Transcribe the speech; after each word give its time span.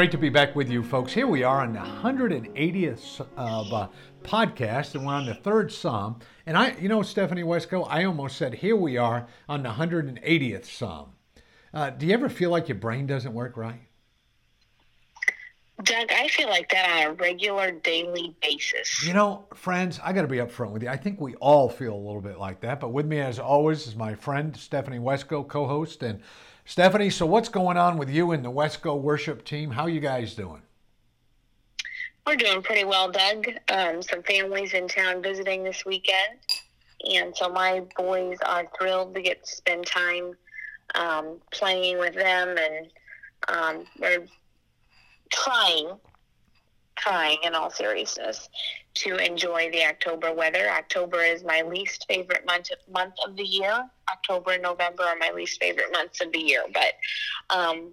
Great 0.00 0.12
to 0.12 0.16
be 0.16 0.30
back 0.30 0.56
with 0.56 0.70
you, 0.70 0.82
folks. 0.82 1.12
Here 1.12 1.26
we 1.26 1.42
are 1.42 1.60
on 1.60 1.74
the 1.74 1.80
180th 1.80 3.20
of 3.36 3.70
uh, 3.70 3.88
podcast, 4.22 4.94
and 4.94 5.04
we're 5.04 5.12
on 5.12 5.26
the 5.26 5.34
third 5.34 5.70
psalm. 5.70 6.20
And 6.46 6.56
I, 6.56 6.74
you 6.80 6.88
know, 6.88 7.02
Stephanie 7.02 7.42
Wesco, 7.42 7.86
I 7.86 8.04
almost 8.04 8.38
said, 8.38 8.54
here 8.54 8.76
we 8.76 8.96
are 8.96 9.26
on 9.46 9.62
the 9.62 9.68
180th 9.68 10.64
psalm. 10.64 11.10
Uh, 11.74 11.90
do 11.90 12.06
you 12.06 12.14
ever 12.14 12.30
feel 12.30 12.48
like 12.48 12.66
your 12.66 12.78
brain 12.78 13.06
doesn't 13.06 13.34
work 13.34 13.58
right? 13.58 13.89
Doug, 15.84 16.10
I 16.12 16.28
feel 16.28 16.48
like 16.48 16.70
that 16.70 16.88
on 16.88 17.12
a 17.12 17.12
regular 17.14 17.70
daily 17.70 18.34
basis. 18.42 19.04
You 19.06 19.14
know, 19.14 19.46
friends, 19.54 19.98
I 20.02 20.12
got 20.12 20.22
to 20.22 20.28
be 20.28 20.38
upfront 20.38 20.72
with 20.72 20.82
you. 20.82 20.88
I 20.88 20.96
think 20.96 21.20
we 21.20 21.34
all 21.36 21.68
feel 21.68 21.94
a 21.94 21.96
little 21.96 22.20
bit 22.20 22.38
like 22.38 22.60
that. 22.60 22.80
But 22.80 22.90
with 22.90 23.06
me, 23.06 23.20
as 23.20 23.38
always, 23.38 23.86
is 23.86 23.96
my 23.96 24.14
friend 24.14 24.56
Stephanie 24.56 24.98
Wesco, 24.98 25.46
co 25.46 25.66
host. 25.66 26.02
And 26.02 26.20
Stephanie, 26.64 27.10
so 27.10 27.26
what's 27.26 27.48
going 27.48 27.76
on 27.76 27.98
with 27.98 28.10
you 28.10 28.32
and 28.32 28.44
the 28.44 28.50
Wesco 28.50 29.00
worship 29.00 29.44
team? 29.44 29.70
How 29.70 29.86
you 29.86 30.00
guys 30.00 30.34
doing? 30.34 30.62
We're 32.26 32.36
doing 32.36 32.62
pretty 32.62 32.84
well, 32.84 33.10
Doug. 33.10 33.46
Um, 33.68 34.02
some 34.02 34.22
families 34.22 34.74
in 34.74 34.86
town 34.86 35.22
visiting 35.22 35.64
this 35.64 35.84
weekend. 35.84 36.38
And 37.10 37.34
so 37.34 37.48
my 37.48 37.82
boys 37.96 38.38
are 38.44 38.68
thrilled 38.78 39.14
to 39.14 39.22
get 39.22 39.44
to 39.44 39.56
spend 39.56 39.86
time 39.86 40.34
um, 40.94 41.38
playing 41.50 41.98
with 41.98 42.14
them. 42.14 42.56
And 42.58 42.88
um, 43.48 43.84
we're 43.98 44.26
trying, 45.30 45.98
trying 46.96 47.38
in 47.44 47.54
all 47.54 47.70
seriousness, 47.70 48.48
to 48.94 49.16
enjoy 49.16 49.70
the 49.70 49.84
October 49.84 50.32
weather. 50.32 50.68
October 50.68 51.22
is 51.22 51.44
my 51.44 51.62
least 51.62 52.06
favorite 52.08 52.44
month 52.44 52.70
month 52.92 53.14
of 53.26 53.36
the 53.36 53.44
year. 53.44 53.88
October 54.10 54.52
and 54.52 54.62
November 54.62 55.04
are 55.04 55.16
my 55.16 55.30
least 55.34 55.60
favorite 55.60 55.92
months 55.92 56.20
of 56.20 56.32
the 56.32 56.40
year, 56.40 56.64
but 56.72 57.56
um, 57.56 57.92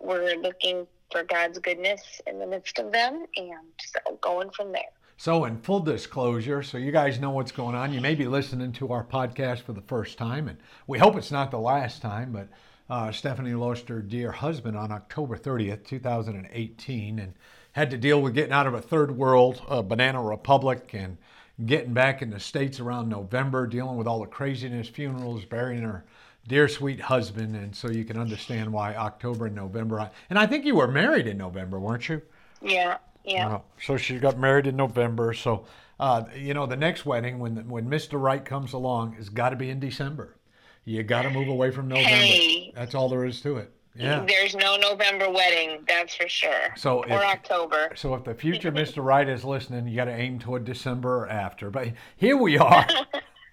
we're 0.00 0.36
looking 0.36 0.86
for 1.10 1.22
God's 1.22 1.58
goodness 1.58 2.20
in 2.26 2.38
the 2.38 2.46
midst 2.46 2.78
of 2.78 2.90
them, 2.90 3.26
and 3.36 3.72
so 3.78 4.18
going 4.20 4.50
from 4.50 4.72
there. 4.72 4.82
So, 5.18 5.44
in 5.44 5.58
full 5.58 5.80
disclosure, 5.80 6.64
so 6.64 6.78
you 6.78 6.90
guys 6.90 7.20
know 7.20 7.30
what's 7.30 7.52
going 7.52 7.76
on, 7.76 7.92
you 7.92 8.00
may 8.00 8.16
be 8.16 8.26
listening 8.26 8.72
to 8.72 8.92
our 8.92 9.04
podcast 9.04 9.60
for 9.60 9.72
the 9.72 9.82
first 9.82 10.18
time, 10.18 10.48
and 10.48 10.58
we 10.88 10.98
hope 10.98 11.16
it's 11.16 11.30
not 11.30 11.52
the 11.52 11.60
last 11.60 12.02
time, 12.02 12.32
but 12.32 12.48
uh, 12.90 13.12
Stephanie 13.12 13.54
lost 13.54 13.88
her 13.88 14.00
dear 14.00 14.32
husband 14.32 14.76
on 14.76 14.92
October 14.92 15.36
30th, 15.36 15.84
2018, 15.84 17.18
and 17.18 17.32
had 17.72 17.90
to 17.90 17.96
deal 17.96 18.20
with 18.20 18.34
getting 18.34 18.52
out 18.52 18.66
of 18.66 18.74
a 18.74 18.80
third 18.80 19.16
world 19.16 19.62
uh, 19.68 19.82
banana 19.82 20.22
republic 20.22 20.90
and 20.92 21.16
getting 21.64 21.92
back 21.92 22.22
in 22.22 22.30
the 22.30 22.40
States 22.40 22.80
around 22.80 23.08
November, 23.08 23.66
dealing 23.66 23.96
with 23.96 24.06
all 24.06 24.20
the 24.20 24.26
craziness, 24.26 24.88
funerals, 24.88 25.44
burying 25.44 25.82
her 25.82 26.04
dear 26.48 26.68
sweet 26.68 27.00
husband. 27.00 27.56
And 27.56 27.74
so 27.74 27.90
you 27.90 28.04
can 28.04 28.18
understand 28.18 28.72
why 28.72 28.94
October 28.94 29.46
and 29.46 29.54
November. 29.54 30.10
And 30.28 30.38
I 30.38 30.46
think 30.46 30.64
you 30.64 30.74
were 30.74 30.88
married 30.88 31.26
in 31.26 31.38
November, 31.38 31.78
weren't 31.78 32.08
you? 32.08 32.22
Yeah, 32.60 32.98
yeah. 33.24 33.48
Uh, 33.48 33.60
so 33.80 33.96
she 33.96 34.18
got 34.18 34.38
married 34.38 34.66
in 34.66 34.76
November. 34.76 35.32
So, 35.34 35.66
uh, 36.00 36.24
you 36.36 36.54
know, 36.54 36.66
the 36.66 36.76
next 36.76 37.06
wedding, 37.06 37.38
when, 37.38 37.68
when 37.68 37.88
Mr. 37.88 38.20
Right 38.20 38.44
comes 38.44 38.72
along, 38.72 39.14
has 39.14 39.28
got 39.28 39.50
to 39.50 39.56
be 39.56 39.70
in 39.70 39.80
December. 39.80 40.36
You 40.84 41.02
got 41.02 41.22
to 41.22 41.30
move 41.30 41.48
away 41.48 41.70
from 41.70 41.88
November. 41.88 42.08
Hey, 42.08 42.72
That's 42.74 42.94
all 42.94 43.08
there 43.08 43.24
is 43.24 43.40
to 43.42 43.56
it. 43.56 43.72
Yeah. 43.94 44.24
There's 44.26 44.54
no 44.56 44.76
November 44.76 45.30
wedding, 45.30 45.84
that's 45.86 46.14
for 46.14 46.28
sure. 46.28 46.74
So 46.76 47.00
or 47.00 47.06
if, 47.06 47.12
October. 47.12 47.92
So 47.94 48.14
if 48.14 48.24
the 48.24 48.34
future 48.34 48.72
Mr. 48.72 49.04
Right 49.04 49.28
is 49.28 49.44
listening, 49.44 49.86
you 49.86 49.96
got 49.96 50.06
to 50.06 50.14
aim 50.14 50.38
toward 50.38 50.64
December 50.64 51.24
or 51.24 51.28
after. 51.28 51.70
But 51.70 51.88
here 52.16 52.38
we 52.38 52.56
are, 52.56 52.86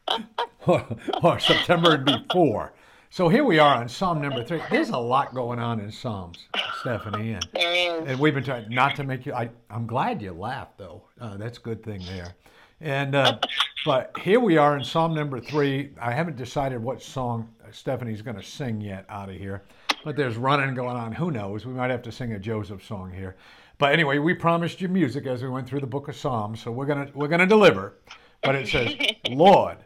or, 0.65 1.39
September 1.39 1.97
before. 1.97 2.71
So 3.09 3.27
here 3.27 3.43
we 3.43 3.59
are 3.59 3.75
on 3.75 3.89
Psalm 3.89 4.21
number 4.21 4.43
three. 4.43 4.61
There's 4.71 4.89
a 4.89 4.97
lot 4.97 5.33
going 5.33 5.59
on 5.59 5.79
in 5.79 5.91
Psalms, 5.91 6.45
Stephanie, 6.79 7.33
and, 7.33 8.07
and 8.07 8.19
we've 8.19 8.35
been 8.35 8.43
trying 8.43 8.69
not 8.69 8.95
to 8.97 9.03
make 9.03 9.25
you. 9.25 9.33
I, 9.33 9.49
I'm 9.69 9.87
glad 9.87 10.21
you 10.21 10.31
laughed 10.31 10.77
though. 10.77 11.03
Uh, 11.19 11.35
that's 11.35 11.57
a 11.57 11.61
good 11.61 11.83
thing 11.83 12.01
there. 12.05 12.35
And 12.81 13.15
uh, 13.15 13.39
but 13.85 14.15
here 14.21 14.39
we 14.39 14.57
are 14.57 14.77
in 14.77 14.83
Psalm 14.83 15.13
number 15.13 15.39
three. 15.39 15.91
I 16.01 16.11
haven't 16.11 16.37
decided 16.37 16.81
what 16.81 17.01
song 17.01 17.49
Stephanie's 17.71 18.21
going 18.21 18.37
to 18.37 18.43
sing 18.43 18.81
yet 18.81 19.05
out 19.09 19.29
of 19.29 19.35
here 19.35 19.63
but 20.03 20.15
there's 20.15 20.37
running 20.37 20.73
going 20.73 20.95
on. 20.95 21.11
Who 21.11 21.31
knows? 21.31 21.65
We 21.65 21.73
might 21.73 21.91
have 21.91 22.01
to 22.03 22.11
sing 22.11 22.33
a 22.33 22.39
Joseph 22.39 22.85
song 22.85 23.11
here. 23.11 23.35
But 23.77 23.93
anyway, 23.93 24.17
we 24.17 24.33
promised 24.33 24.81
you 24.81 24.89
music 24.89 25.25
as 25.25 25.41
we 25.41 25.49
went 25.49 25.67
through 25.67 25.79
the 25.81 25.87
book 25.87 26.07
of 26.07 26.15
Psalms, 26.15 26.61
so 26.61 26.71
we're 26.71 26.85
gonna 26.85 27.09
we're 27.13 27.27
gonna 27.27 27.45
deliver. 27.45 27.95
But 28.43 28.55
it 28.55 28.67
says, 28.67 28.93
Lord, 29.29 29.77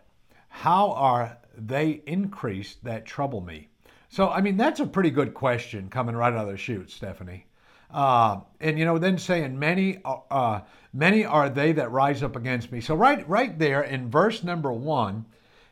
how 0.50 0.92
are 0.92 1.38
they 1.56 2.02
increased 2.08 2.84
that 2.84 3.06
trouble 3.06 3.42
me? 3.42 3.70
So 4.10 4.30
I 4.30 4.42
mean 4.42 4.58
that's 4.58 4.80
a 4.80 4.88
pretty 4.88 5.12
good 5.12 5.34
question 5.34 5.90
coming 5.90 6.16
right 6.16 6.34
out 6.34 6.46
of 6.46 6.52
the 6.52 6.58
chute, 6.58 6.90
Stephanie. 6.90 7.46
Uh, 7.94 8.42
and 8.60 8.80
you 8.80 8.86
know, 8.86 8.98
then 8.98 9.18
saying 9.18 9.58
many, 9.58 10.00
uh, 10.04 10.62
many 10.94 11.24
are 11.26 11.50
they 11.50 11.72
that 11.74 11.92
rise 11.92 12.24
up 12.24 12.36
against 12.36 12.72
me. 12.72 12.82
So 12.82 12.96
right, 12.96 13.28
right 13.30 13.58
there 13.58 13.84
in 13.84 14.10
verse 14.10 14.44
number 14.44 14.72
one, 14.74 15.26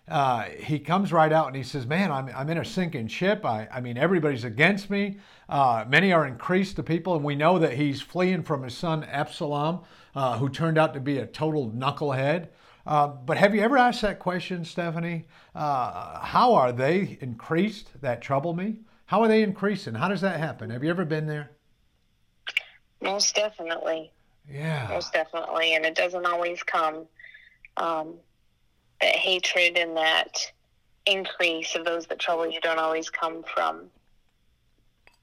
uh, 0.07 0.43
he 0.43 0.77
comes 0.77 1.13
right 1.13 1.31
out 1.31 1.47
and 1.47 1.55
he 1.55 1.63
says, 1.63 1.87
Man, 1.87 2.11
I'm, 2.11 2.29
I'm 2.35 2.49
in 2.49 2.57
a 2.57 2.65
sinking 2.65 3.07
ship. 3.07 3.45
I, 3.45 3.67
I 3.71 3.81
mean, 3.81 3.97
everybody's 3.97 4.43
against 4.43 4.89
me. 4.89 5.19
Uh, 5.47 5.85
many 5.87 6.11
are 6.11 6.27
increased 6.27 6.75
to 6.75 6.83
people. 6.83 7.15
And 7.15 7.23
we 7.23 7.35
know 7.35 7.57
that 7.59 7.73
he's 7.73 8.01
fleeing 8.01 8.43
from 8.43 8.63
his 8.63 8.75
son 8.75 9.03
Absalom, 9.05 9.81
uh, 10.13 10.37
who 10.37 10.49
turned 10.49 10.77
out 10.77 10.93
to 10.95 10.99
be 10.99 11.19
a 11.19 11.25
total 11.25 11.71
knucklehead. 11.71 12.49
Uh, 12.85 13.07
but 13.07 13.37
have 13.37 13.55
you 13.55 13.61
ever 13.61 13.77
asked 13.77 14.01
that 14.01 14.19
question, 14.19 14.65
Stephanie? 14.65 15.27
Uh, 15.55 16.19
how 16.19 16.55
are 16.55 16.71
they 16.71 17.17
increased 17.21 18.01
that 18.01 18.21
trouble 18.21 18.53
me? 18.53 18.79
How 19.05 19.21
are 19.21 19.27
they 19.27 19.43
increasing? 19.43 19.93
How 19.93 20.07
does 20.07 20.21
that 20.21 20.39
happen? 20.39 20.69
Have 20.71 20.83
you 20.83 20.89
ever 20.89 21.05
been 21.05 21.27
there? 21.27 21.51
Most 23.11 23.35
definitely. 23.35 24.11
Yeah. 24.49 24.87
Most 24.89 25.13
definitely. 25.13 25.75
And 25.75 25.85
it 25.85 25.95
doesn't 25.95 26.25
always 26.25 26.63
come. 26.63 27.05
Um, 27.77 28.15
that 29.01 29.15
hatred 29.15 29.77
and 29.77 29.97
that 29.97 30.51
increase 31.05 31.75
of 31.75 31.83
those 31.83 32.05
that 32.07 32.19
trouble 32.19 32.49
you 32.49 32.61
don't 32.61 32.79
always 32.79 33.09
come 33.09 33.43
from 33.53 33.89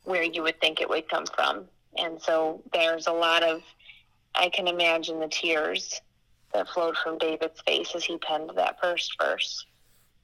where 0.04 0.22
you 0.22 0.42
would 0.42 0.60
think 0.60 0.80
it 0.80 0.88
would 0.88 1.08
come 1.08 1.26
from. 1.26 1.64
And 1.96 2.20
so 2.20 2.62
there's 2.72 3.06
a 3.06 3.12
lot 3.12 3.42
of, 3.42 3.62
I 4.34 4.48
can 4.48 4.66
imagine 4.66 5.20
the 5.20 5.28
tears 5.28 6.00
that 6.52 6.68
flowed 6.68 6.96
from 6.96 7.18
David's 7.18 7.60
face 7.66 7.94
as 7.94 8.04
he 8.04 8.16
penned 8.18 8.50
that 8.56 8.80
first 8.80 9.14
verse. 9.20 9.66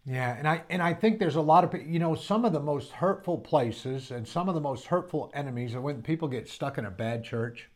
Yeah, 0.06 0.36
and 0.36 0.46
I 0.46 0.62
and 0.68 0.82
I 0.82 0.92
think 0.92 1.18
there's 1.18 1.36
a 1.36 1.40
lot 1.40 1.64
of 1.64 1.86
you 1.86 1.98
know 1.98 2.14
some 2.14 2.44
of 2.44 2.52
the 2.52 2.60
most 2.60 2.90
hurtful 2.92 3.38
places 3.38 4.10
and 4.10 4.28
some 4.28 4.48
of 4.48 4.54
the 4.54 4.60
most 4.60 4.86
hurtful 4.86 5.30
enemies 5.34 5.74
are 5.74 5.80
when 5.80 6.02
people 6.02 6.28
get 6.28 6.48
stuck 6.48 6.76
in 6.76 6.84
a 6.84 6.90
bad 6.90 7.24
church 7.24 7.68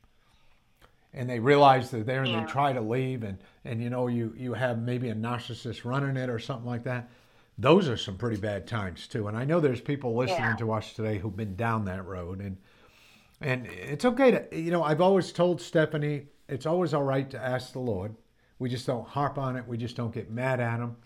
and 1.15 1.28
they 1.28 1.39
realize 1.39 1.91
they're 1.91 2.03
there 2.03 2.22
and 2.22 2.31
yeah. 2.31 2.44
they 2.44 2.50
try 2.50 2.72
to 2.72 2.81
leave 2.81 3.22
and 3.22 3.39
and 3.65 3.83
you 3.83 3.91
know 3.91 4.06
you 4.09 4.34
you 4.37 4.55
have 4.55 4.78
maybe 4.78 5.09
a 5.09 5.15
narcissist 5.15 5.84
running 5.84 6.16
it 6.16 6.28
or 6.28 6.39
something 6.39 6.66
like 6.69 6.84
that 6.84 7.09
those 7.56 7.89
are 7.89 7.97
some 7.97 8.16
pretty 8.16 8.37
bad 8.37 8.66
times 8.66 9.06
too 9.06 9.27
and 9.28 9.37
i 9.37 9.45
know 9.45 9.60
there's 9.60 9.81
people 9.81 10.15
listening 10.15 10.41
yeah. 10.41 10.56
to 10.56 10.72
us 10.72 10.93
today 10.93 11.19
who've 11.19 11.37
been 11.37 11.56
down 11.56 11.84
that 11.84 12.05
road 12.05 12.41
and 12.41 12.56
and 13.41 13.66
it's 13.66 14.05
okay 14.05 14.31
to 14.31 14.47
you 14.53 14.71
know 14.71 14.83
i've 14.83 15.00
always 15.00 15.33
told 15.33 15.60
stephanie 15.60 16.27
it's 16.49 16.66
always 16.66 16.93
all 16.93 17.03
right 17.05 17.31
to 17.31 17.39
ask 17.43 17.72
the 17.72 17.78
lord 17.78 18.15
we 18.59 18.69
just 18.69 18.87
don't 18.87 19.09
harp 19.09 19.39
on 19.39 19.57
it 19.57 19.66
we 19.66 19.77
just 19.77 19.97
don't 19.97 20.13
get 20.13 20.30
mad 20.30 20.60
at 20.60 20.78
him 20.78 20.97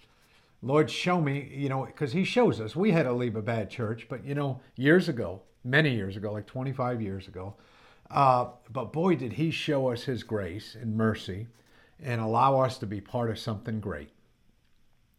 lord 0.63 0.91
show 0.91 1.21
me 1.21 1.53
you 1.55 1.69
know 1.69 1.85
because 1.85 2.13
he 2.13 2.25
shows 2.25 2.61
us 2.61 2.75
we 2.75 2.91
had 2.91 3.03
to 3.03 3.13
leave 3.13 3.37
a 3.37 3.43
bad 3.43 3.69
church 3.69 4.07
but 4.09 4.25
you 4.25 4.35
know 4.35 4.61
years 4.77 5.09
ago 5.09 5.43
many 5.65 5.95
years 5.95 6.17
ago 6.17 6.33
like 6.33 6.47
25 6.47 7.03
years 7.03 7.29
ago 7.29 7.55
uh, 8.13 8.51
but 8.71 8.93
boy, 8.93 9.17
did 9.17 9.33
he 9.33 9.51
show 9.51 9.91
us 9.91 10.05
his 10.05 10.23
grace 10.23 10.77
and 10.79 10.95
mercy 10.95 11.47
and 11.99 12.21
allow 12.21 12.61
us 12.61 12.79
to 12.79 12.87
be 12.87 13.01
part 13.01 13.31
of 13.31 13.39
something 13.39 13.81
great. 13.81 14.11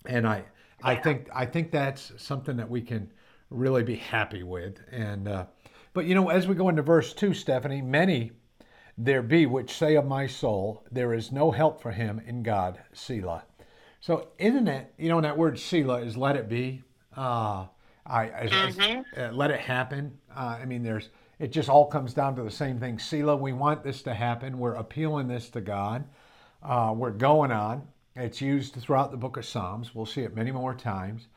And 0.05 0.27
I, 0.27 0.43
I 0.83 0.95
think, 0.95 1.27
I 1.33 1.45
think 1.45 1.71
that's 1.71 2.11
something 2.17 2.57
that 2.57 2.69
we 2.69 2.81
can 2.81 3.11
really 3.49 3.83
be 3.83 3.95
happy 3.95 4.43
with. 4.43 4.79
And, 4.91 5.27
uh, 5.27 5.45
but 5.93 6.05
you 6.05 6.13
know, 6.13 6.29
as 6.29 6.47
we 6.47 6.55
go 6.55 6.69
into 6.69 6.81
verse 6.83 7.13
two, 7.13 7.33
Stephanie, 7.33 7.81
many 7.81 8.31
there 8.95 9.23
be 9.23 9.47
which 9.47 9.71
say 9.71 9.95
of 9.95 10.05
my 10.05 10.27
soul, 10.27 10.83
there 10.91 11.13
is 11.13 11.31
no 11.31 11.49
help 11.49 11.81
for 11.81 11.91
him 11.91 12.21
in 12.27 12.43
God, 12.43 12.79
Selah. 12.93 13.43
So 14.03 14.27
isn't 14.38 14.67
it, 14.67 14.94
you 14.97 15.07
know, 15.07 15.21
that 15.21 15.38
word 15.38 15.57
Selah 15.57 16.01
is 16.01 16.17
let 16.17 16.35
it 16.35 16.50
be. 16.50 16.83
Uh, 17.15 17.67
I, 18.05 18.25
mm-hmm. 18.25 19.01
uh, 19.17 19.31
let 19.31 19.50
it 19.50 19.61
happen. 19.61 20.19
Uh, 20.35 20.57
I 20.61 20.65
mean, 20.65 20.83
there's, 20.83 21.07
it 21.39 21.53
just 21.53 21.69
all 21.69 21.85
comes 21.85 22.13
down 22.13 22.35
to 22.35 22.44
the 22.44 22.51
same 22.51 22.81
thing. 22.81 23.00
Selah, 23.00 23.38
we 23.38 23.53
want 23.53 23.81
this 23.81 24.01
to 24.01 24.13
happen. 24.13 24.59
We're 24.59 24.73
appealing 24.73 25.29
this 25.29 25.50
to 25.51 25.61
God. 25.61 26.03
Uh, 26.61 26.94
we're 26.94 27.11
going 27.11 27.53
on. 27.53 27.88
It's 28.17 28.41
used 28.41 28.75
throughout 28.75 29.11
the 29.11 29.17
book 29.17 29.38
of 29.38 29.45
Psalms. 29.45 29.95
We'll 29.95 30.05
see 30.05 30.23
it 30.23 30.35
many 30.35 30.51
more 30.51 30.75
times. 30.75 31.27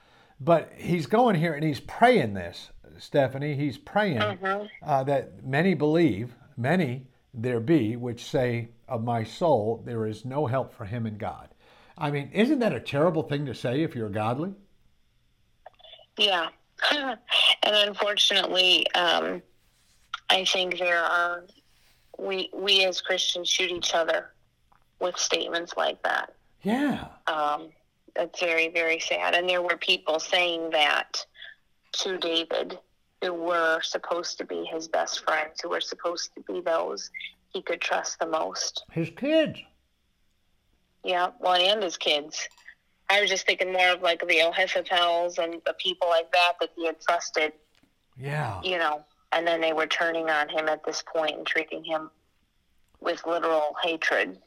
But 0.41 0.73
he's 0.77 1.07
going 1.07 1.37
here 1.37 1.55
and 1.55 1.63
he's 1.63 1.79
praying 1.79 2.35
this, 2.35 2.73
Stephanie. 2.99 3.55
He's 3.55 3.79
praying 3.79 4.19
Mhm. 4.19 4.69
uh, 4.83 5.05
that 5.05 5.47
many 5.47 5.75
believe, 5.75 6.35
many 6.57 7.07
there 7.33 7.61
be, 7.61 7.95
which 7.95 8.25
say 8.25 8.71
of 8.89 9.05
my 9.05 9.23
soul, 9.23 9.83
there 9.85 10.05
is 10.05 10.25
no 10.25 10.47
help 10.47 10.73
for 10.73 10.85
him 10.85 11.07
in 11.07 11.17
God. 11.17 11.51
I 11.99 12.11
mean, 12.11 12.31
isn't 12.33 12.59
that 12.59 12.75
a 12.75 12.81
terrible 12.81 13.23
thing 13.23 13.47
to 13.47 13.55
say 13.55 13.83
if 13.83 13.95
you're 13.95 14.11
godly? 14.11 14.55
Yeah. 16.19 16.49
and 16.93 17.19
unfortunately, 17.63 18.91
um, 18.93 19.43
I 20.29 20.45
think 20.45 20.79
there 20.79 21.03
are 21.03 21.45
we 22.19 22.51
we 22.55 22.85
as 22.85 23.01
Christians 23.01 23.49
shoot 23.49 23.71
each 23.71 23.95
other 23.95 24.33
with 25.01 25.17
statements 25.17 25.75
like 25.77 26.03
that. 26.03 26.35
Yeah. 26.63 27.07
Um, 27.27 27.69
that's 28.15 28.41
very 28.41 28.69
very 28.69 29.01
sad. 29.01 29.35
And 29.35 29.49
there 29.49 29.63
were 29.63 29.77
people 29.77 30.19
saying 30.19 30.71
that 30.71 31.25
to 31.93 32.19
David, 32.19 32.79
who 33.23 33.33
were 33.33 33.81
supposed 33.83 34.39
to 34.39 34.45
be 34.45 34.65
his 34.65 34.89
best 34.89 35.25
friends, 35.25 35.61
who 35.63 35.71
were 35.71 35.81
supposed 35.81 36.35
to 36.35 36.43
be 36.43 36.61
those 36.61 37.11
he 37.57 37.63
could 37.63 37.81
trust 37.81 38.19
the 38.19 38.27
most. 38.27 38.85
His 38.93 39.09
kids. 39.17 39.61
Yeah, 41.07 41.29
well, 41.39 41.55
and 41.55 41.83
his 41.85 41.97
kids. 41.97 42.49
I 43.09 43.21
was 43.21 43.31
just 43.31 43.47
thinking 43.47 43.73
more 43.73 43.91
of 43.91 44.03
like 44.03 44.21
the 44.27 44.41
Ahithophels 44.41 45.39
and 45.39 45.63
the 45.65 45.75
people 45.75 46.09
like 46.09 46.33
that 46.33 46.55
that 46.61 46.71
he 46.75 46.87
had 46.87 47.01
trusted 47.01 47.53
Yeah. 48.19 48.61
you 48.65 48.77
know, 48.79 49.05
and 49.31 49.47
then 49.47 49.61
they 49.61 49.73
were 49.73 49.87
turning 49.87 50.29
on 50.29 50.49
him 50.49 50.69
at 50.69 50.85
this 50.85 51.05
point 51.15 51.37
and 51.37 51.47
treating 51.47 51.85
him 51.85 52.11
with 53.01 53.25
literal 53.25 53.77
hatred. 53.85 54.39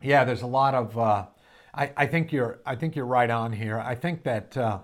Yeah, 0.00 0.24
there's 0.24 0.40
a 0.40 0.46
lot 0.46 0.74
of. 0.74 0.96
Uh, 0.96 1.26
I, 1.74 1.92
I 1.94 2.06
think 2.06 2.32
you're. 2.32 2.60
I 2.64 2.74
think 2.76 2.96
you're 2.96 3.04
right 3.04 3.28
on 3.28 3.52
here. 3.52 3.78
I 3.78 3.94
think 3.94 4.22
that 4.22 4.56
uh, 4.56 4.78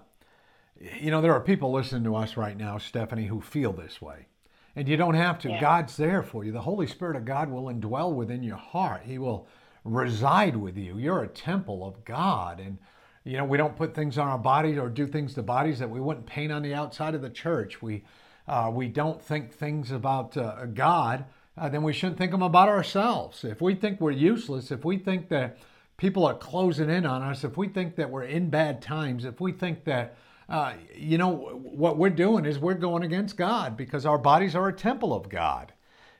you 1.00 1.10
know 1.10 1.22
there 1.22 1.32
are 1.32 1.40
people 1.40 1.72
listening 1.72 2.04
to 2.04 2.14
us 2.16 2.36
right 2.36 2.56
now, 2.56 2.76
Stephanie, 2.76 3.26
who 3.26 3.40
feel 3.40 3.72
this 3.72 4.02
way, 4.02 4.26
and 4.74 4.86
you 4.86 4.98
don't 4.98 5.14
have 5.14 5.38
to. 5.40 5.48
Yeah. 5.48 5.60
God's 5.60 5.96
there 5.96 6.22
for 6.22 6.44
you. 6.44 6.52
The 6.52 6.60
Holy 6.60 6.86
Spirit 6.86 7.16
of 7.16 7.24
God 7.24 7.48
will 7.48 7.72
indwell 7.72 8.12
within 8.12 8.42
your 8.42 8.58
heart. 8.58 9.04
He 9.06 9.16
will 9.16 9.48
reside 9.86 10.56
with 10.56 10.76
you. 10.76 10.98
You're 10.98 11.22
a 11.22 11.28
temple 11.28 11.86
of 11.86 12.04
God, 12.04 12.60
and 12.60 12.78
you 13.24 13.36
know 13.36 13.44
we 13.44 13.58
don't 13.58 13.76
put 13.76 13.94
things 13.94 14.18
on 14.18 14.28
our 14.28 14.38
bodies 14.38 14.78
or 14.78 14.88
do 14.88 15.06
things 15.06 15.34
to 15.34 15.42
bodies 15.42 15.78
that 15.78 15.90
we 15.90 16.00
wouldn't 16.00 16.26
paint 16.26 16.52
on 16.52 16.62
the 16.62 16.74
outside 16.74 17.14
of 17.14 17.22
the 17.22 17.30
church. 17.30 17.80
We 17.80 18.04
uh, 18.48 18.70
we 18.72 18.88
don't 18.88 19.22
think 19.22 19.52
things 19.52 19.90
about 19.90 20.36
uh, 20.36 20.66
God 20.66 21.24
uh, 21.58 21.68
then 21.68 21.82
we 21.82 21.92
shouldn't 21.92 22.18
think 22.18 22.32
them 22.32 22.42
about 22.42 22.68
ourselves. 22.68 23.44
If 23.44 23.60
we 23.60 23.74
think 23.74 24.00
we're 24.00 24.10
useless, 24.10 24.70
if 24.70 24.84
we 24.84 24.98
think 24.98 25.28
that 25.30 25.58
people 25.96 26.26
are 26.26 26.34
closing 26.34 26.90
in 26.90 27.06
on 27.06 27.22
us, 27.22 27.44
if 27.44 27.56
we 27.56 27.68
think 27.68 27.96
that 27.96 28.10
we're 28.10 28.24
in 28.24 28.50
bad 28.50 28.82
times, 28.82 29.24
if 29.24 29.40
we 29.40 29.52
think 29.52 29.84
that, 29.84 30.16
uh, 30.50 30.74
you 30.94 31.16
know, 31.16 31.32
what 31.32 31.96
we're 31.96 32.10
doing 32.10 32.44
is 32.44 32.58
we're 32.58 32.74
going 32.74 33.02
against 33.02 33.36
God 33.36 33.76
because 33.76 34.04
our 34.04 34.18
bodies 34.18 34.54
are 34.54 34.68
a 34.68 34.72
temple 34.72 35.14
of 35.14 35.28
God. 35.30 35.72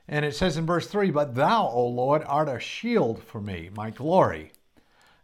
And 0.07 0.23
it 0.23 0.35
says 0.35 0.57
in 0.57 0.65
verse 0.65 0.87
3 0.87 1.11
But 1.11 1.35
thou, 1.35 1.67
O 1.67 1.87
Lord, 1.87 2.23
art 2.25 2.49
a 2.49 2.59
shield 2.59 3.21
for 3.21 3.41
me, 3.41 3.69
my 3.75 3.89
glory, 3.89 4.51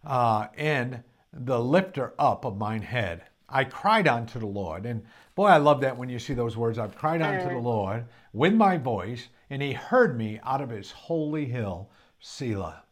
uh, 0.06 0.48
and 0.58 1.04
the 1.32 1.60
lifter 1.60 2.14
up 2.20 2.46
of 2.46 2.58
mine 2.58 2.82
head. 2.82 3.24
I 3.50 3.64
cried 3.64 4.08
unto 4.08 4.40
the 4.40 4.48
Lord. 4.48 4.86
And 4.86 5.04
boy, 5.36 5.48
I 5.48 5.58
love 5.58 5.82
that 5.82 5.98
when 5.98 6.10
you 6.10 6.20
see 6.20 6.34
those 6.34 6.58
words. 6.58 6.80
I've 6.80 6.96
cried 6.98 7.22
unto 7.22 7.50
the 7.50 7.60
Lord 7.60 8.06
with 8.34 8.54
my 8.54 8.78
voice, 8.78 9.28
and 9.50 9.62
he 9.62 9.74
heard 9.74 10.18
me 10.18 10.40
out 10.44 10.62
of 10.62 10.70
his 10.70 10.92
holy 10.92 11.46
hill, 11.46 11.90
Selah. 12.20 12.84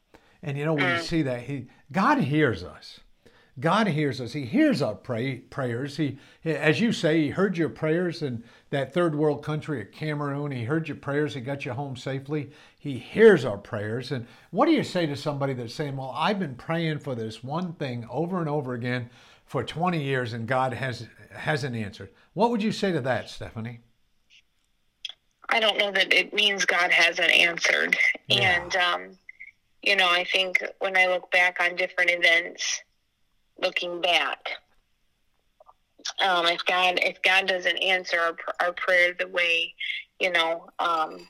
And 0.44 0.58
you 0.58 0.66
know, 0.66 0.74
when 0.74 0.96
you 0.96 1.02
see 1.02 1.22
that, 1.24 1.42
he 1.42 1.68
God 1.92 2.20
hears 2.20 2.64
us. 2.64 3.00
God 3.60 3.88
hears 3.88 4.22
us. 4.22 4.34
He 4.34 4.46
hears 4.46 4.82
our 4.82 4.96
pray, 4.96 5.38
prayers. 5.38 5.98
He, 5.98 6.18
as 6.46 6.80
you 6.80 6.92
say, 6.92 7.22
He 7.22 7.30
heard 7.30 7.58
your 7.58 7.70
prayers 7.70 8.22
in 8.22 8.44
that 8.70 8.94
third 8.94 9.14
world 9.14 9.44
country 9.44 9.82
at 9.82 9.92
Cameroon. 9.92 10.52
He 10.52 10.64
heard 10.64 10.88
your 10.88 10.98
prayers. 10.98 11.34
He 11.34 11.42
got 11.42 11.66
you 11.66 11.74
home 11.74 11.96
safely. 11.96 12.52
He 12.80 12.98
hears 12.98 13.44
our 13.44 13.58
prayers. 13.58 14.12
And 14.12 14.26
what 14.52 14.68
do 14.68 14.72
you 14.72 14.84
say 14.84 15.06
to 15.06 15.16
somebody 15.16 15.54
that's 15.54 15.74
saying, 15.74 15.98
"Well, 15.98 16.14
I've 16.16 16.40
been 16.40 16.56
praying 16.56 17.00
for 17.00 17.14
this 17.14 17.44
one 17.44 17.74
thing 17.74 18.08
over 18.10 18.40
and 18.40 18.50
over 18.50 18.74
again 18.74 19.10
for 19.46 19.64
20 19.64 20.02
years, 20.02 20.34
and 20.34 20.48
God 20.48 20.74
has 20.74 21.08
hasn't 21.32 21.76
answered"? 21.76 22.10
What 22.34 22.52
would 22.52 22.64
you 22.64 22.72
say 22.72 22.92
to 22.94 23.02
that, 23.02 23.30
Stephanie? 23.30 23.82
I 25.52 25.60
don't 25.60 25.78
know 25.78 25.92
that 25.92 26.14
it 26.14 26.34
means 26.34 26.64
God 26.64 26.92
hasn't 26.92 27.32
answered. 27.32 27.98
Yeah. 28.28 28.62
And, 28.62 28.76
um, 28.78 29.18
you 29.84 29.98
know, 29.98 30.10
I 30.10 30.24
think 30.24 30.64
when 30.80 30.96
I 30.96 31.08
look 31.08 31.30
back 31.32 31.58
on 31.60 31.76
different 31.76 32.10
events, 32.12 32.82
looking 33.62 34.02
back, 34.02 34.50
um, 36.24 36.46
if 36.48 36.66
God 36.66 37.00
if 37.02 37.22
God 37.22 37.48
doesn't 37.48 37.78
answer 37.78 38.20
our, 38.20 38.36
our 38.60 38.74
prayer 38.74 39.14
the 39.18 39.28
way, 39.28 39.74
you 40.20 40.32
know, 40.32 40.70
um, 40.80 41.28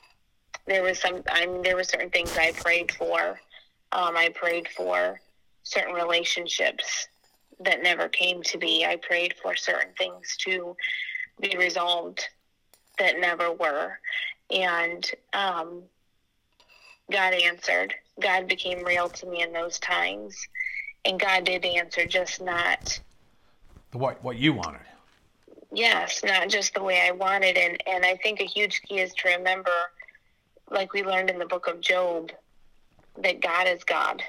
there 0.66 0.82
was 0.82 0.98
some 1.00 1.22
I 1.30 1.46
mean, 1.46 1.62
there 1.62 1.76
were 1.76 1.84
certain 1.84 2.10
things 2.10 2.36
I 2.36 2.52
prayed 2.52 2.92
for. 2.92 3.40
Um, 3.92 4.16
I 4.16 4.30
prayed 4.34 4.68
for 4.68 5.20
certain 5.62 5.94
relationships 5.94 7.08
that 7.60 7.82
never 7.82 8.08
came 8.08 8.42
to 8.44 8.58
be. 8.58 8.84
I 8.84 8.96
prayed 8.96 9.34
for 9.42 9.54
certain 9.54 9.92
things 9.98 10.36
to 10.44 10.76
be 11.40 11.56
resolved 11.56 12.24
that 12.98 13.20
never 13.20 13.52
were, 13.52 13.98
and 14.50 15.08
um, 15.32 15.82
God 17.10 17.34
answered. 17.34 17.94
God 18.20 18.48
became 18.48 18.84
real 18.84 19.08
to 19.08 19.26
me 19.26 19.42
in 19.42 19.52
those 19.52 19.78
times, 19.78 20.36
and 21.04 21.18
God 21.18 21.44
did 21.44 21.64
answer, 21.64 22.06
just 22.06 22.40
not 22.40 23.00
The 23.90 23.98
what 23.98 24.22
what 24.22 24.36
you 24.36 24.52
wanted? 24.52 24.80
yes, 25.74 26.22
not 26.24 26.48
just 26.50 26.74
the 26.74 26.82
way 26.82 27.00
I 27.06 27.12
wanted. 27.12 27.56
And, 27.56 27.82
and 27.86 28.04
I 28.04 28.16
think 28.16 28.40
a 28.40 28.44
huge 28.44 28.82
key 28.82 28.98
is 29.00 29.12
to 29.14 29.30
remember, 29.30 29.70
like 30.70 30.92
we 30.92 31.02
learned 31.02 31.30
in 31.30 31.38
the 31.38 31.46
book 31.46 31.66
of 31.66 31.80
Job, 31.80 32.30
that 33.22 33.40
God 33.40 33.66
is 33.66 33.82
God. 33.84 34.22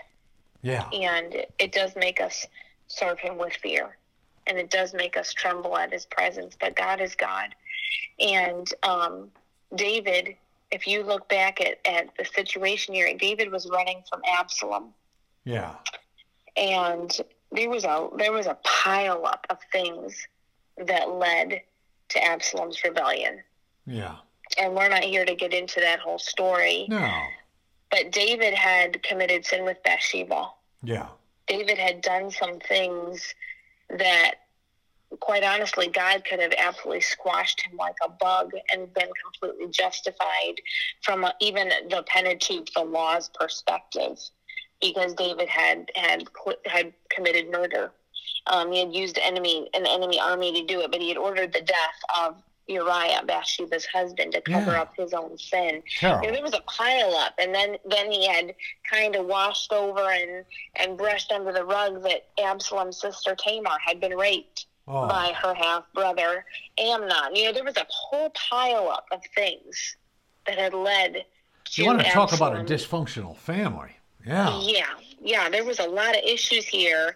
Yeah. 0.61 0.87
And 0.91 1.45
it 1.59 1.73
does 1.73 1.95
make 1.97 2.21
us 2.21 2.45
serve 2.87 3.19
him 3.19 3.37
with 3.37 3.53
fear. 3.53 3.97
And 4.47 4.57
it 4.57 4.69
does 4.69 4.93
make 4.93 5.17
us 5.17 5.33
tremble 5.33 5.77
at 5.77 5.91
his 5.91 6.05
presence. 6.05 6.55
But 6.59 6.75
God 6.75 7.01
is 7.01 7.13
God. 7.15 7.53
And 8.19 8.67
um, 8.83 9.29
David, 9.75 10.35
if 10.71 10.87
you 10.87 11.03
look 11.03 11.27
back 11.29 11.59
at, 11.61 11.79
at 11.85 12.09
the 12.17 12.25
situation 12.25 12.93
here, 12.93 13.13
David 13.17 13.51
was 13.51 13.69
running 13.69 14.01
from 14.09 14.21
Absalom 14.31 14.93
Yeah. 15.43 15.75
And 16.57 17.15
there 17.51 17.69
was 17.69 17.83
a 17.83 18.09
there 18.17 18.31
was 18.31 18.47
a 18.47 18.57
pile 18.63 19.25
up 19.25 19.45
of 19.49 19.57
things 19.71 20.27
that 20.77 21.09
led 21.09 21.61
to 22.09 22.23
Absalom's 22.23 22.83
rebellion. 22.83 23.39
Yeah. 23.85 24.15
And 24.57 24.75
we're 24.75 24.89
not 24.89 25.03
here 25.03 25.25
to 25.25 25.35
get 25.35 25.53
into 25.53 25.79
that 25.79 25.99
whole 25.99 26.19
story, 26.19 26.85
No. 26.89 27.11
but 27.89 28.11
David 28.11 28.53
had 28.53 29.01
committed 29.03 29.45
sin 29.45 29.63
with 29.65 29.81
Bathsheba. 29.83 30.49
Yeah. 30.83 31.07
David 31.47 31.77
had 31.77 32.01
done 32.01 32.29
some 32.31 32.59
things 32.59 33.33
that 33.89 34.35
quite 35.19 35.43
honestly 35.43 35.87
God 35.87 36.23
could 36.25 36.39
have 36.39 36.53
absolutely 36.57 37.01
squashed 37.01 37.61
him 37.61 37.77
like 37.77 37.95
a 38.03 38.09
bug 38.09 38.51
and 38.71 38.91
been 38.93 39.09
completely 39.23 39.71
justified 39.71 40.55
from 41.01 41.23
a, 41.23 41.33
even 41.39 41.69
the 41.89 42.03
Pentateuch 42.07 42.69
the 42.75 42.83
law's 42.83 43.29
perspective 43.29 44.17
because 44.83 45.13
David 45.13 45.47
had 45.49 45.89
had 45.95 46.25
had 46.65 46.93
committed 47.09 47.51
murder 47.51 47.91
um, 48.47 48.71
he 48.71 48.79
had 48.79 48.93
used 48.93 49.17
enemy 49.21 49.69
an 49.73 49.85
enemy 49.87 50.19
army 50.19 50.51
to 50.59 50.65
do 50.73 50.81
it 50.81 50.91
but 50.91 50.99
he 51.01 51.09
had 51.09 51.17
ordered 51.17 51.53
the 51.53 51.61
death 51.61 51.99
of 52.21 52.35
Uriah 52.67 53.21
Bathsheba's 53.25 53.85
husband 53.85 54.31
to 54.33 54.41
cover 54.41 54.71
Yeah. 54.71 54.81
up 54.83 54.93
his 54.95 55.13
own 55.13 55.37
sin 55.37 55.83
Terrible. 55.99 56.21
you 56.23 56.27
know, 56.29 56.33
there 56.35 56.43
was 56.43 56.53
a 56.53 56.61
pile 56.61 57.13
up, 57.15 57.33
and 57.37 57.53
then 57.53 57.75
then 57.89 58.09
he 58.09 58.25
had 58.25 58.55
kind 58.89 59.15
of 59.17 59.25
washed 59.25 59.71
over 59.73 60.09
and 60.11 60.45
and 60.75 60.97
brushed 60.97 61.31
under 61.31 61.51
the 61.51 61.65
rug 61.65 62.01
that 62.03 62.21
Absalom's 62.41 62.99
sister 63.01 63.35
Tamar 63.35 63.77
had 63.85 63.99
been 63.99 64.15
raped 64.15 64.67
Oh. 64.87 65.07
by 65.07 65.31
her 65.41 65.53
half 65.53 65.83
brother 65.93 66.45
Amnon. 66.77 67.35
You 67.35 67.45
know, 67.45 67.53
there 67.53 67.63
was 67.63 67.77
a 67.77 67.85
whole 67.89 68.29
pile 68.31 68.89
up 68.89 69.05
of 69.11 69.21
things 69.35 69.95
that 70.45 70.57
had 70.57 70.73
led 70.73 71.23
to. 71.65 71.81
You 71.81 71.87
want 71.87 71.99
to 72.01 72.09
talk 72.11 72.33
about 72.33 72.53
a 72.57 72.63
dysfunctional 72.63 73.37
family? 73.37 73.91
Yeah. 74.25 74.59
Yeah, 74.61 74.85
yeah. 75.21 75.49
There 75.49 75.65
was 75.65 75.79
a 75.79 75.87
lot 75.87 76.15
of 76.15 76.23
issues 76.23 76.65
here, 76.65 77.15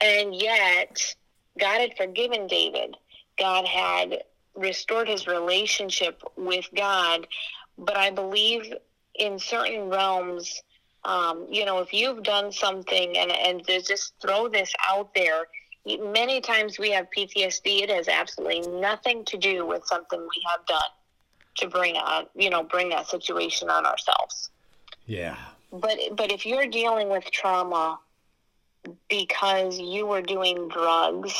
and 0.00 0.34
yet 0.34 1.14
God 1.58 1.80
had 1.80 1.96
forgiven 1.96 2.46
David. 2.46 2.96
God 3.38 3.66
had 3.66 4.24
restored 4.54 5.08
his 5.08 5.26
relationship 5.26 6.22
with 6.36 6.68
God. 6.74 7.26
But 7.78 7.96
I 7.96 8.10
believe 8.10 8.74
in 9.14 9.38
certain 9.38 9.88
realms, 9.88 10.62
um, 11.04 11.46
you 11.50 11.64
know, 11.64 11.78
if 11.78 11.92
you've 11.92 12.22
done 12.22 12.52
something, 12.52 13.16
and 13.16 13.32
and 13.32 13.66
to 13.66 13.80
just 13.82 14.14
throw 14.20 14.48
this 14.48 14.72
out 14.88 15.14
there. 15.14 15.46
Many 15.84 16.40
times 16.40 16.78
we 16.78 16.92
have 16.92 17.08
PTSD. 17.10 17.82
It 17.82 17.90
has 17.90 18.06
absolutely 18.06 18.60
nothing 18.70 19.24
to 19.24 19.36
do 19.36 19.66
with 19.66 19.84
something 19.84 20.20
we 20.20 20.42
have 20.48 20.64
done 20.66 20.80
to 21.56 21.68
bring 21.68 21.96
on, 21.96 22.26
you 22.36 22.50
know, 22.50 22.62
bring 22.62 22.88
that 22.90 23.08
situation 23.08 23.68
on 23.68 23.84
ourselves 23.84 24.50
Yeah. 25.06 25.36
But 25.72 25.98
but 26.12 26.30
if 26.30 26.46
you're 26.46 26.66
dealing 26.66 27.08
with 27.08 27.24
trauma 27.30 27.98
because 29.08 29.78
you 29.78 30.06
were 30.06 30.22
doing 30.22 30.68
drugs 30.68 31.34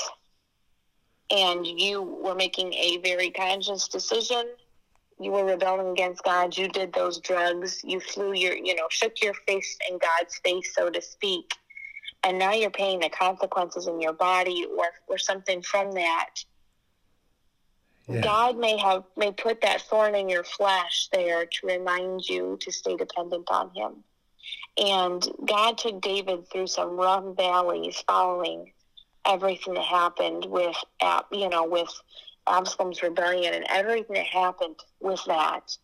and 1.30 1.66
you 1.66 2.02
were 2.02 2.34
making 2.34 2.72
a 2.74 2.98
very 2.98 3.30
conscious 3.30 3.88
decision. 3.88 4.44
You 5.18 5.30
were 5.30 5.44
rebelling 5.44 5.88
against 5.92 6.22
God. 6.24 6.56
You 6.56 6.68
did 6.68 6.92
those 6.92 7.18
drugs. 7.18 7.80
You 7.84 8.00
flew 8.00 8.34
your, 8.34 8.54
you 8.54 8.74
know, 8.74 8.86
shook 8.90 9.22
your 9.22 9.34
face 9.46 9.76
in 9.88 9.98
God's 9.98 10.36
face, 10.44 10.74
so 10.74 10.90
to 10.90 11.00
speak. 11.00 11.52
And 12.24 12.38
now 12.38 12.52
you're 12.52 12.70
paying 12.70 13.00
the 13.00 13.08
consequences 13.08 13.86
in 13.86 14.00
your 14.00 14.12
body 14.12 14.66
or, 14.76 14.86
or 15.08 15.18
something 15.18 15.62
from 15.62 15.92
that. 15.92 16.30
Yeah. 18.08 18.20
God 18.20 18.58
may 18.58 18.76
have 18.78 19.04
may 19.16 19.32
put 19.32 19.60
that 19.62 19.82
thorn 19.82 20.14
in 20.14 20.28
your 20.28 20.44
flesh 20.44 21.08
there 21.12 21.46
to 21.46 21.66
remind 21.66 22.28
you 22.28 22.58
to 22.60 22.70
stay 22.70 22.96
dependent 22.96 23.48
on 23.50 23.70
Him. 23.74 24.04
And 24.76 25.26
God 25.46 25.78
took 25.78 26.00
David 26.00 26.48
through 26.50 26.66
some 26.66 26.96
rough 26.96 27.36
valleys 27.36 28.02
following 28.06 28.72
everything 29.26 29.74
that 29.74 29.84
happened 29.84 30.46
with, 30.46 30.76
you 31.30 31.48
know, 31.48 31.64
with 31.64 31.90
Absalom's 32.46 33.02
rebellion 33.02 33.54
and 33.54 33.66
everything 33.68 34.14
that 34.14 34.26
happened 34.26 34.76
with 35.00 35.22
that. 35.26 35.76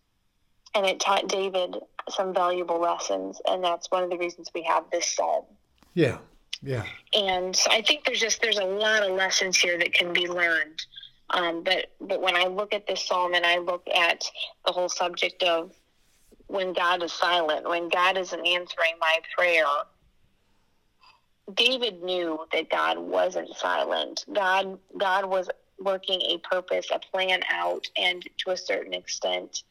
And 0.75 0.87
it 0.87 1.01
taught 1.01 1.29
David 1.29 1.77
some 2.09 2.35
valuable 2.35 2.81
lessons, 2.81 3.41
and 3.47 3.63
that's 3.63 3.91
one 3.91 4.03
of 4.03 4.11
the 4.11 4.19
reasons 4.19 4.51
we 4.55 4.63
have 4.63 4.85
this 4.91 5.15
psalm. 5.15 5.45
Yeah, 5.95 6.19
yeah. 6.63 6.85
And 7.15 7.59
I 7.71 7.83
think 7.83 8.05
there's 8.05 8.21
just 8.21 8.41
there's 8.41 8.59
a 8.59 8.65
lot 8.65 9.03
of 9.03 9.17
lessons 9.17 9.59
here 9.59 9.79
that 9.79 9.93
can 9.93 10.13
be 10.13 10.29
learned. 10.29 10.81
Um, 11.31 11.63
but 11.63 11.87
but 12.01 12.23
when 12.23 12.37
I 12.37 12.45
look 12.45 12.75
at 12.75 12.87
this 12.87 13.07
psalm 13.07 13.35
and 13.35 13.45
I 13.45 13.59
look 13.59 13.87
at 13.95 14.25
the 14.67 14.73
whole 14.73 14.89
subject 14.89 15.43
of 15.43 15.73
when 16.49 16.73
God 16.73 17.03
is 17.03 17.13
silent, 17.13 17.69
when 17.69 17.89
God 17.89 18.17
isn't 18.17 18.47
answering 18.47 18.95
my 19.01 19.19
prayer, 19.37 19.67
David 21.55 22.03
knew 22.03 22.41
that 22.53 22.71
God 22.71 22.99
wasn't 22.99 23.55
silent. 23.57 24.25
God 24.35 24.79
God 24.99 25.27
was 25.27 25.49
working 25.79 26.21
a 26.23 26.39
purpose, 26.39 26.89
a 26.93 26.99
plan 26.99 27.41
out, 27.51 27.87
and 27.97 28.23
to 28.45 28.51
a 28.51 28.57
certain 28.57 28.95
extent, 28.95 29.63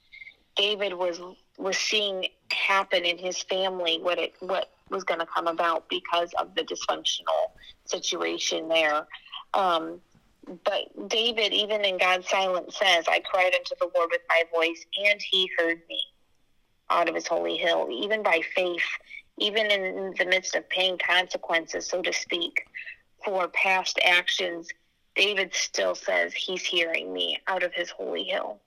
David 0.56 0.94
was 0.94 1.20
was 1.58 1.78
seeing 1.78 2.28
happen 2.52 3.04
in 3.04 3.18
his 3.18 3.42
family 3.44 4.00
what 4.02 4.18
it 4.18 4.34
what 4.40 4.70
was 4.90 5.04
going 5.04 5.20
to 5.20 5.26
come 5.26 5.48
about 5.48 5.90
because 5.90 6.32
of 6.40 6.56
the 6.56 6.62
dysfunctional 6.62 7.52
situation 7.86 8.68
there. 8.70 9.06
Um, 9.54 10.00
but 10.64 11.10
David, 11.10 11.54
even 11.54 11.84
in 11.84 11.98
God's 11.98 12.30
silence, 12.30 12.78
says, 12.78 13.06
"I 13.08 13.20
cried 13.20 13.54
unto 13.54 13.76
the 13.80 13.90
Lord 13.96 14.10
with 14.12 14.22
my 14.30 14.44
voice, 14.54 14.86
and 15.06 15.20
He 15.22 15.50
heard 15.58 15.82
me 15.90 16.02
out 16.90 17.10
of 17.10 17.16
His 17.16 17.28
holy 17.28 17.58
hill." 17.58 17.88
Even 17.92 18.24
by 18.24 18.42
faith, 18.56 18.86
even 19.38 19.68
in 19.72 20.14
the 20.18 20.26
midst 20.26 20.56
of 20.56 20.68
paying 20.70 20.98
consequences, 20.98 21.86
so 21.86 22.02
to 22.02 22.12
speak, 22.14 22.68
for 23.24 23.48
past 23.50 24.00
actions, 24.04 24.68
David 25.16 25.54
still 25.54 25.96
says 25.96 26.34
he's 26.34 26.64
hearing 26.64 27.12
me 27.12 27.40
out 27.48 27.64
of 27.64 27.74
his 27.74 27.90
holy 27.90 28.24
hill. 28.24 28.60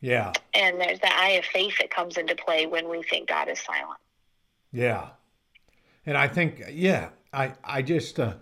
Yeah. 0.00 0.32
And 0.54 0.80
there's 0.80 1.00
the 1.00 1.12
eye 1.12 1.30
of 1.30 1.44
faith 1.44 1.74
that 1.80 1.90
comes 1.90 2.16
into 2.16 2.34
play 2.36 2.66
when 2.66 2.88
we 2.88 3.02
think 3.02 3.28
God 3.28 3.48
is 3.48 3.58
silent. 3.58 3.98
Yeah. 4.72 5.08
And 6.06 6.16
I 6.16 6.28
think, 6.28 6.62
yeah, 6.70 7.08
I, 7.32 7.54
I 7.64 7.82
just, 7.82 8.20
uh, 8.20 8.34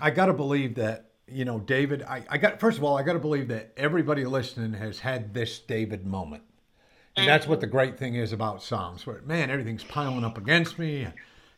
I 0.00 0.10
got 0.10 0.26
to 0.26 0.32
believe 0.32 0.74
that, 0.74 1.10
you 1.26 1.44
know, 1.44 1.58
David, 1.60 2.02
I, 2.02 2.24
I 2.28 2.38
got, 2.38 2.60
first 2.60 2.76
of 2.76 2.84
all, 2.84 2.98
I 2.98 3.02
got 3.02 3.14
to 3.14 3.20
believe 3.20 3.48
that 3.48 3.72
everybody 3.76 4.24
listening 4.24 4.74
has 4.74 5.00
had 5.00 5.32
this 5.32 5.58
David 5.60 6.06
moment. 6.06 6.42
And 7.16 7.28
that's 7.28 7.46
what 7.46 7.60
the 7.60 7.66
great 7.66 7.98
thing 7.98 8.14
is 8.14 8.32
about 8.32 8.62
Psalms, 8.62 9.06
where 9.06 9.20
man, 9.22 9.50
everything's 9.50 9.84
piling 9.84 10.24
up 10.24 10.38
against 10.38 10.78
me, 10.78 11.06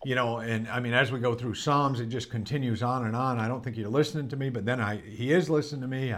you 0.04 0.14
know. 0.14 0.38
And 0.38 0.66
I 0.68 0.80
mean, 0.80 0.94
as 0.94 1.12
we 1.12 1.20
go 1.20 1.34
through 1.34 1.54
Psalms, 1.54 2.00
it 2.00 2.06
just 2.06 2.30
continues 2.30 2.82
on 2.82 3.06
and 3.06 3.14
on. 3.14 3.38
I 3.38 3.48
don't 3.48 3.62
think 3.62 3.76
you're 3.76 3.88
listening 3.88 4.28
to 4.28 4.36
me, 4.36 4.48
but 4.48 4.64
then 4.64 4.80
I, 4.80 4.96
he 4.96 5.32
is 5.32 5.50
listening 5.50 5.82
to 5.82 5.88
me. 5.88 6.14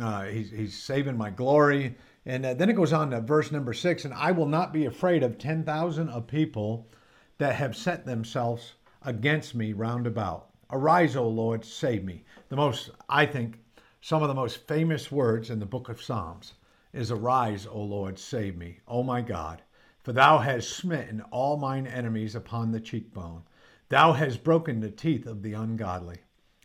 Uh, 0.00 0.24
he's, 0.24 0.50
he's 0.50 0.74
saving 0.82 1.16
my 1.16 1.30
glory. 1.30 1.94
And 2.26 2.46
uh, 2.46 2.54
then 2.54 2.70
it 2.70 2.72
goes 2.72 2.94
on 2.94 3.10
to 3.10 3.20
verse 3.20 3.52
number 3.52 3.74
six, 3.74 4.06
and 4.06 4.14
I 4.14 4.32
will 4.32 4.46
not 4.46 4.72
be 4.72 4.86
afraid 4.86 5.22
of 5.22 5.36
ten 5.36 5.62
thousand 5.62 6.08
of 6.08 6.26
people 6.26 6.88
that 7.36 7.54
have 7.54 7.76
set 7.76 8.06
themselves 8.06 8.72
against 9.02 9.54
me 9.54 9.74
round 9.74 10.06
about. 10.06 10.48
Arise, 10.70 11.16
O 11.16 11.28
Lord, 11.28 11.64
save 11.64 12.02
me. 12.02 12.24
The 12.48 12.56
most, 12.56 12.90
I 13.10 13.26
think, 13.26 13.58
some 14.00 14.22
of 14.22 14.28
the 14.28 14.34
most 14.34 14.66
famous 14.66 15.12
words 15.12 15.50
in 15.50 15.58
the 15.58 15.66
book 15.66 15.90
of 15.90 16.02
Psalms 16.02 16.54
is 16.94 17.10
Arise, 17.10 17.66
O 17.66 17.82
Lord, 17.82 18.18
save 18.18 18.56
me, 18.56 18.78
O 18.86 19.02
my 19.02 19.20
God. 19.20 19.62
For 20.02 20.12
thou 20.12 20.38
hast 20.38 20.70
smitten 20.70 21.22
all 21.30 21.56
mine 21.56 21.86
enemies 21.86 22.34
upon 22.34 22.70
the 22.70 22.80
cheekbone. 22.80 23.42
Thou 23.88 24.12
hast 24.12 24.44
broken 24.44 24.80
the 24.80 24.90
teeth 24.90 25.26
of 25.26 25.42
the 25.42 25.54
ungodly. 25.54 26.18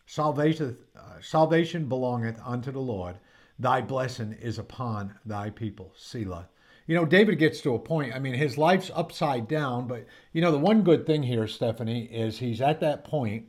Salvation, 0.06 0.78
uh, 0.96 1.20
salvation 1.22 1.88
belongeth 1.88 2.40
unto 2.46 2.72
the 2.72 2.80
Lord. 2.80 3.18
Thy 3.58 3.82
blessing 3.82 4.34
is 4.34 4.60
upon 4.60 5.16
thy 5.26 5.50
people. 5.50 5.94
Selah. 5.98 6.50
You 6.88 6.96
know, 6.96 7.06
David 7.06 7.38
gets 7.38 7.62
to 7.62 7.76
a 7.76 7.80
point, 7.80 8.16
I 8.16 8.20
mean, 8.20 8.34
his 8.34 8.58
life's 8.58 8.90
upside 8.96 9.48
down, 9.48 9.88
but, 9.88 10.06
you 10.34 10.42
know, 10.42 10.52
the 10.52 10.58
one 10.58 10.82
good 10.82 11.06
thing 11.06 11.24
here, 11.24 11.48
Stephanie, 11.48 12.06
is 12.06 12.40
he's 12.40 12.62
at 12.62 12.80
that 12.80 13.04
point 13.04 13.46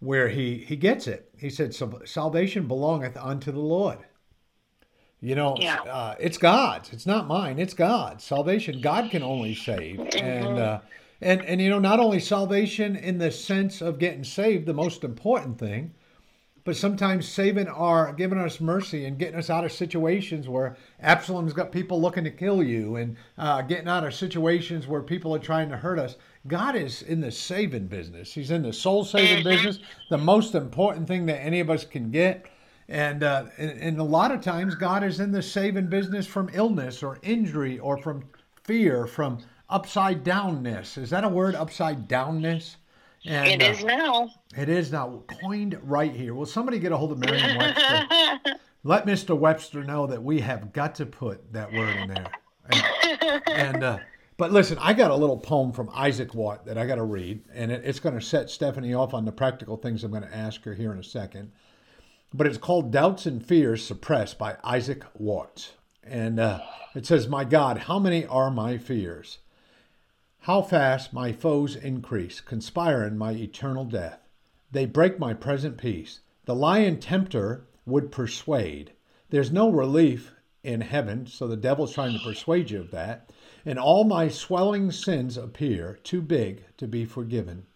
where 0.00 0.28
he, 0.28 0.58
he 0.58 0.76
gets 0.76 1.06
it. 1.06 1.30
He 1.38 1.48
said, 1.48 1.74
Salvation 1.74 2.68
belongeth 2.68 3.16
unto 3.16 3.50
the 3.50 3.60
Lord. 3.60 3.98
You 5.26 5.34
know, 5.34 5.56
yeah. 5.58 5.80
uh, 5.80 6.14
it's 6.20 6.38
God's. 6.38 6.92
It's 6.92 7.04
not 7.04 7.26
mine. 7.26 7.58
It's 7.58 7.74
God's 7.74 8.22
salvation. 8.22 8.80
God 8.80 9.10
can 9.10 9.24
only 9.24 9.56
save, 9.56 9.96
mm-hmm. 9.96 10.24
and 10.24 10.56
uh, 10.56 10.78
and 11.20 11.44
and 11.44 11.60
you 11.60 11.68
know, 11.68 11.80
not 11.80 11.98
only 11.98 12.20
salvation 12.20 12.94
in 12.94 13.18
the 13.18 13.32
sense 13.32 13.80
of 13.80 13.98
getting 13.98 14.22
saved, 14.22 14.66
the 14.66 14.72
most 14.72 15.02
important 15.02 15.58
thing, 15.58 15.92
but 16.62 16.76
sometimes 16.76 17.26
saving 17.26 17.66
our, 17.66 18.12
giving 18.12 18.38
us 18.38 18.60
mercy 18.60 19.04
and 19.04 19.18
getting 19.18 19.34
us 19.34 19.50
out 19.50 19.64
of 19.64 19.72
situations 19.72 20.48
where 20.48 20.76
Absalom's 21.00 21.52
got 21.52 21.72
people 21.72 22.00
looking 22.00 22.22
to 22.22 22.30
kill 22.30 22.62
you, 22.62 22.94
and 22.94 23.16
uh, 23.36 23.62
getting 23.62 23.88
out 23.88 24.06
of 24.06 24.14
situations 24.14 24.86
where 24.86 25.02
people 25.02 25.34
are 25.34 25.40
trying 25.40 25.68
to 25.70 25.76
hurt 25.76 25.98
us. 25.98 26.14
God 26.46 26.76
is 26.76 27.02
in 27.02 27.20
the 27.20 27.32
saving 27.32 27.88
business. 27.88 28.32
He's 28.32 28.52
in 28.52 28.62
the 28.62 28.72
soul 28.72 29.04
saving 29.04 29.38
mm-hmm. 29.38 29.48
business. 29.48 29.80
The 30.08 30.18
most 30.18 30.54
important 30.54 31.08
thing 31.08 31.26
that 31.26 31.42
any 31.42 31.58
of 31.58 31.68
us 31.68 31.84
can 31.84 32.12
get 32.12 32.46
and, 32.88 33.22
uh, 33.22 33.46
and, 33.58 33.70
and 33.80 33.98
a 33.98 34.04
lot 34.04 34.30
of 34.30 34.40
times, 34.40 34.74
God 34.74 35.02
is 35.02 35.18
in 35.20 35.32
the 35.32 35.42
saving 35.42 35.88
business 35.88 36.26
from 36.26 36.48
illness 36.52 37.02
or 37.02 37.18
injury 37.22 37.78
or 37.78 37.96
from 37.96 38.24
fear, 38.62 39.06
from 39.06 39.38
upside 39.68 40.24
downness. 40.24 40.96
Is 40.96 41.10
that 41.10 41.24
a 41.24 41.28
word, 41.28 41.54
upside 41.54 42.08
downness? 42.08 42.76
And, 43.24 43.60
it 43.60 43.62
is 43.62 43.82
uh, 43.82 43.86
now. 43.88 44.30
It 44.56 44.68
is 44.68 44.92
now 44.92 45.22
coined 45.42 45.78
right 45.82 46.14
here. 46.14 46.34
Will 46.34 46.46
somebody 46.46 46.78
get 46.78 46.92
a 46.92 46.96
hold 46.96 47.10
of 47.10 47.18
Merriam 47.18 47.56
Webster? 47.58 48.54
Let 48.84 49.04
Mr. 49.04 49.36
Webster 49.36 49.82
know 49.82 50.06
that 50.06 50.22
we 50.22 50.40
have 50.40 50.72
got 50.72 50.94
to 50.96 51.06
put 51.06 51.52
that 51.52 51.72
word 51.72 51.96
in 51.96 52.08
there. 52.08 52.30
And, 52.70 53.42
and 53.48 53.84
uh, 53.84 53.98
but 54.36 54.52
listen, 54.52 54.78
I 54.80 54.92
got 54.92 55.10
a 55.10 55.16
little 55.16 55.38
poem 55.38 55.72
from 55.72 55.90
Isaac 55.92 56.34
Watt 56.34 56.66
that 56.66 56.78
I 56.78 56.86
got 56.86 56.96
to 56.96 57.02
read, 57.02 57.42
and 57.52 57.72
it, 57.72 57.82
it's 57.84 57.98
going 57.98 58.14
to 58.14 58.20
set 58.20 58.48
Stephanie 58.48 58.94
off 58.94 59.12
on 59.12 59.24
the 59.24 59.32
practical 59.32 59.76
things 59.76 60.04
I'm 60.04 60.12
going 60.12 60.22
to 60.22 60.36
ask 60.36 60.62
her 60.64 60.74
here 60.74 60.92
in 60.92 60.98
a 60.98 61.04
second 61.04 61.50
but 62.34 62.46
it's 62.46 62.58
called 62.58 62.90
Doubts 62.90 63.26
and 63.26 63.44
Fears 63.44 63.84
Suppressed 63.84 64.38
by 64.38 64.56
Isaac 64.64 65.04
Watts. 65.14 65.72
And 66.02 66.38
uh, 66.38 66.60
it 66.94 67.06
says, 67.06 67.28
My 67.28 67.44
God, 67.44 67.78
how 67.78 67.98
many 67.98 68.26
are 68.26 68.50
my 68.50 68.78
fears? 68.78 69.38
How 70.40 70.62
fast 70.62 71.12
my 71.12 71.32
foes 71.32 71.74
increase, 71.74 72.40
conspiring 72.40 73.18
my 73.18 73.32
eternal 73.32 73.84
death. 73.84 74.20
They 74.70 74.86
break 74.86 75.18
my 75.18 75.34
present 75.34 75.78
peace. 75.78 76.20
The 76.44 76.54
lion 76.54 77.00
tempter 77.00 77.66
would 77.84 78.12
persuade. 78.12 78.92
There's 79.30 79.50
no 79.50 79.70
relief 79.70 80.32
in 80.62 80.82
heaven, 80.82 81.26
so 81.26 81.48
the 81.48 81.56
devil's 81.56 81.94
trying 81.94 82.12
to 82.12 82.24
persuade 82.24 82.70
you 82.70 82.80
of 82.80 82.90
that. 82.92 83.30
And 83.64 83.78
all 83.78 84.04
my 84.04 84.28
swelling 84.28 84.92
sins 84.92 85.36
appear 85.36 85.98
too 86.04 86.22
big 86.22 86.64
to 86.76 86.86
be 86.86 87.04
forgiven. 87.04 87.66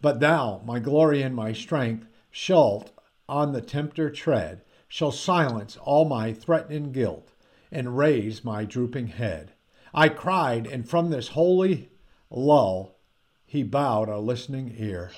But 0.00 0.20
thou, 0.20 0.62
my 0.64 0.78
glory 0.78 1.22
and 1.22 1.34
my 1.34 1.52
strength, 1.52 2.06
shalt 2.30 2.90
on 3.28 3.52
the 3.52 3.60
tempter 3.60 4.10
tread, 4.10 4.62
shall 4.88 5.12
silence 5.12 5.76
all 5.76 6.04
my 6.04 6.32
threatening 6.32 6.92
guilt 6.92 7.32
and 7.70 7.98
raise 7.98 8.44
my 8.44 8.64
drooping 8.64 9.08
head. 9.08 9.52
I 9.92 10.08
cried, 10.08 10.66
and 10.66 10.88
from 10.88 11.10
this 11.10 11.28
holy 11.28 11.90
lull 12.30 12.96
he 13.44 13.62
bowed 13.62 14.08
a 14.08 14.18
listening 14.18 14.74
ear. 14.78 15.10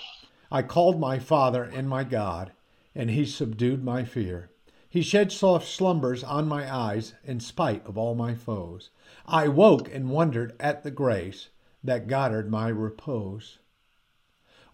I 0.50 0.62
called 0.62 0.98
my 0.98 1.18
Father 1.18 1.62
and 1.62 1.88
my 1.88 2.04
God, 2.04 2.52
and 2.94 3.10
he 3.10 3.24
subdued 3.24 3.84
my 3.84 4.04
fear. 4.04 4.50
He 4.88 5.02
shed 5.02 5.30
soft 5.30 5.68
slumbers 5.68 6.24
on 6.24 6.48
my 6.48 6.72
eyes 6.72 7.14
in 7.22 7.38
spite 7.38 7.86
of 7.86 7.96
all 7.96 8.16
my 8.16 8.34
foes. 8.34 8.90
I 9.26 9.46
woke 9.46 9.92
and 9.94 10.10
wondered 10.10 10.56
at 10.58 10.82
the 10.82 10.90
grace 10.90 11.50
that 11.84 12.08
guarded 12.08 12.50
my 12.50 12.68
repose. 12.68 13.58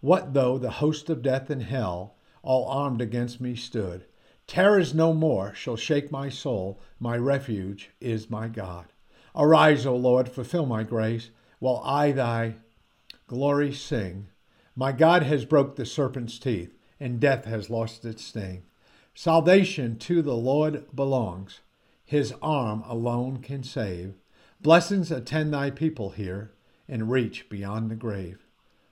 What 0.01 0.33
though 0.33 0.57
the 0.57 0.71
host 0.71 1.09
of 1.11 1.21
death 1.21 1.51
and 1.51 1.61
hell 1.61 2.15
all 2.43 2.67
armed 2.67 3.01
against 3.01 3.41
me 3.41 3.55
stood. 3.55 4.05
Terrors 4.47 4.93
no 4.93 5.13
more 5.13 5.53
shall 5.53 5.75
shake 5.75 6.11
my 6.11 6.29
soul, 6.29 6.79
my 6.99 7.17
refuge 7.17 7.91
is 7.99 8.29
my 8.29 8.47
God. 8.47 8.85
Arise, 9.35 9.85
O 9.85 9.95
Lord, 9.95 10.29
fulfill 10.29 10.65
my 10.65 10.83
grace, 10.83 11.29
while 11.59 11.81
I 11.83 12.11
thy 12.11 12.55
glory 13.27 13.73
sing. 13.73 14.29
My 14.75 14.91
God 14.91 15.23
has 15.23 15.45
broke 15.45 15.75
the 15.75 15.85
serpent's 15.85 16.39
teeth, 16.39 16.77
and 16.99 17.19
death 17.19 17.45
has 17.45 17.69
lost 17.69 18.05
its 18.05 18.23
sting. 18.23 18.63
Salvation 19.13 19.97
to 19.97 20.21
the 20.21 20.35
Lord 20.35 20.85
belongs. 20.95 21.61
His 22.05 22.33
arm 22.41 22.83
alone 22.87 23.37
can 23.41 23.63
save. 23.63 24.13
Blessings 24.61 25.11
attend 25.11 25.53
thy 25.53 25.71
people 25.71 26.11
here 26.11 26.53
and 26.87 27.11
reach 27.11 27.49
beyond 27.49 27.91
the 27.91 27.95
grave. 27.95 28.45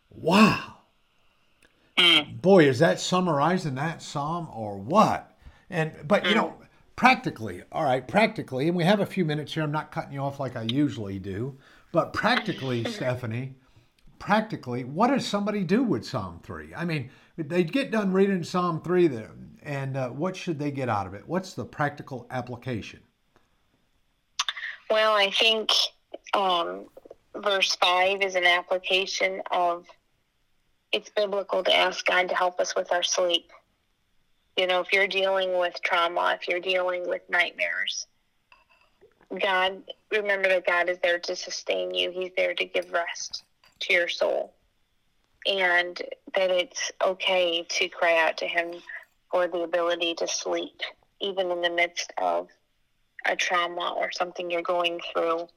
Wow. 0.10 0.80
Boy, 1.98 2.68
is 2.68 2.80
that 2.80 3.00
summarizing 3.00 3.76
that 3.76 4.02
psalm 4.02 4.50
or 4.54 4.78
what? 4.78 5.38
And 5.70 5.94
but 6.08 6.28
you 6.28 6.36
know, 6.36 6.56
practically, 6.96 7.64
all 7.72 7.84
right, 7.84 8.08
practically, 8.08 8.68
and 8.68 8.76
we 8.76 8.84
have 8.84 9.00
a 9.00 9.06
few 9.06 9.26
minutes 9.26 9.54
here. 9.54 9.64
I'm 9.64 9.72
not 9.72 9.92
cutting 9.92 10.14
you 10.14 10.20
off 10.20 10.40
like 10.40 10.56
I 10.56 10.64
usually 10.64 11.20
do, 11.20 11.58
but 11.92 12.14
practically, 12.14 12.84
Stephanie, 12.92 13.56
practically, 14.20 14.84
what 14.84 15.08
does 15.08 15.26
somebody 15.26 15.64
do 15.64 15.84
with 15.84 16.06
Psalm 16.06 16.40
3? 16.44 16.76
I 16.76 16.86
mean, 16.86 17.10
they 17.38 17.64
get 17.64 17.92
done 17.92 18.12
reading 18.12 18.44
Psalm 18.44 18.82
3 18.82 19.08
there, 19.08 19.32
and 19.64 19.98
uh, 19.98 20.10
what 20.10 20.36
should 20.36 20.60
they 20.60 20.72
get 20.72 20.90
out 20.90 21.08
of 21.08 21.14
it? 21.14 21.24
What's 21.28 21.54
the 21.54 21.66
practical 21.66 22.28
application? 22.30 23.00
Well, 24.90 25.14
I 25.14 25.32
think 25.32 25.72
um, 26.34 26.86
verse 27.36 27.76
5 27.78 28.22
is 28.22 28.36
an 28.36 28.46
application 28.46 29.42
of 29.52 29.88
it's 30.96 31.10
biblical 31.10 31.62
to 31.62 31.76
ask 31.76 32.06
God 32.06 32.30
to 32.30 32.36
help 32.36 32.58
us 32.62 32.74
with 32.74 32.90
our 32.94 33.04
sleep. 33.04 33.52
You 34.56 34.66
know, 34.66 34.80
if 34.80 34.94
you're 34.94 35.10
dealing 35.10 35.60
with 35.60 35.78
trauma, 35.84 36.38
if 36.40 36.48
you're 36.48 36.62
dealing 36.62 37.06
with 37.10 37.22
nightmares, 37.30 38.08
God, 39.42 39.84
remember 40.10 40.48
that 40.48 40.66
God 40.66 40.88
is 40.88 40.98
there 41.04 41.20
to 41.20 41.36
sustain 41.36 41.94
you. 41.94 42.12
He's 42.12 42.32
there 42.38 42.54
to 42.54 42.64
give 42.64 42.94
rest 42.94 43.44
to 43.82 43.94
your 43.94 44.08
soul. 44.08 44.54
And 45.46 46.02
that 46.34 46.50
it's 46.50 46.94
okay 47.04 47.66
to 47.68 47.90
cry 47.90 48.26
out 48.26 48.38
to 48.38 48.48
Him 48.48 48.76
for 49.30 49.50
the 49.50 49.64
ability 49.64 50.16
to 50.16 50.30
sleep, 50.30 50.80
even 51.20 51.52
in 51.52 51.60
the 51.60 51.70
midst 51.70 52.14
of 52.18 52.48
a 53.26 53.36
trauma 53.36 53.96
or 53.98 54.12
something 54.14 54.50
you're 54.50 54.62
going 54.62 55.02
through. 55.12 55.50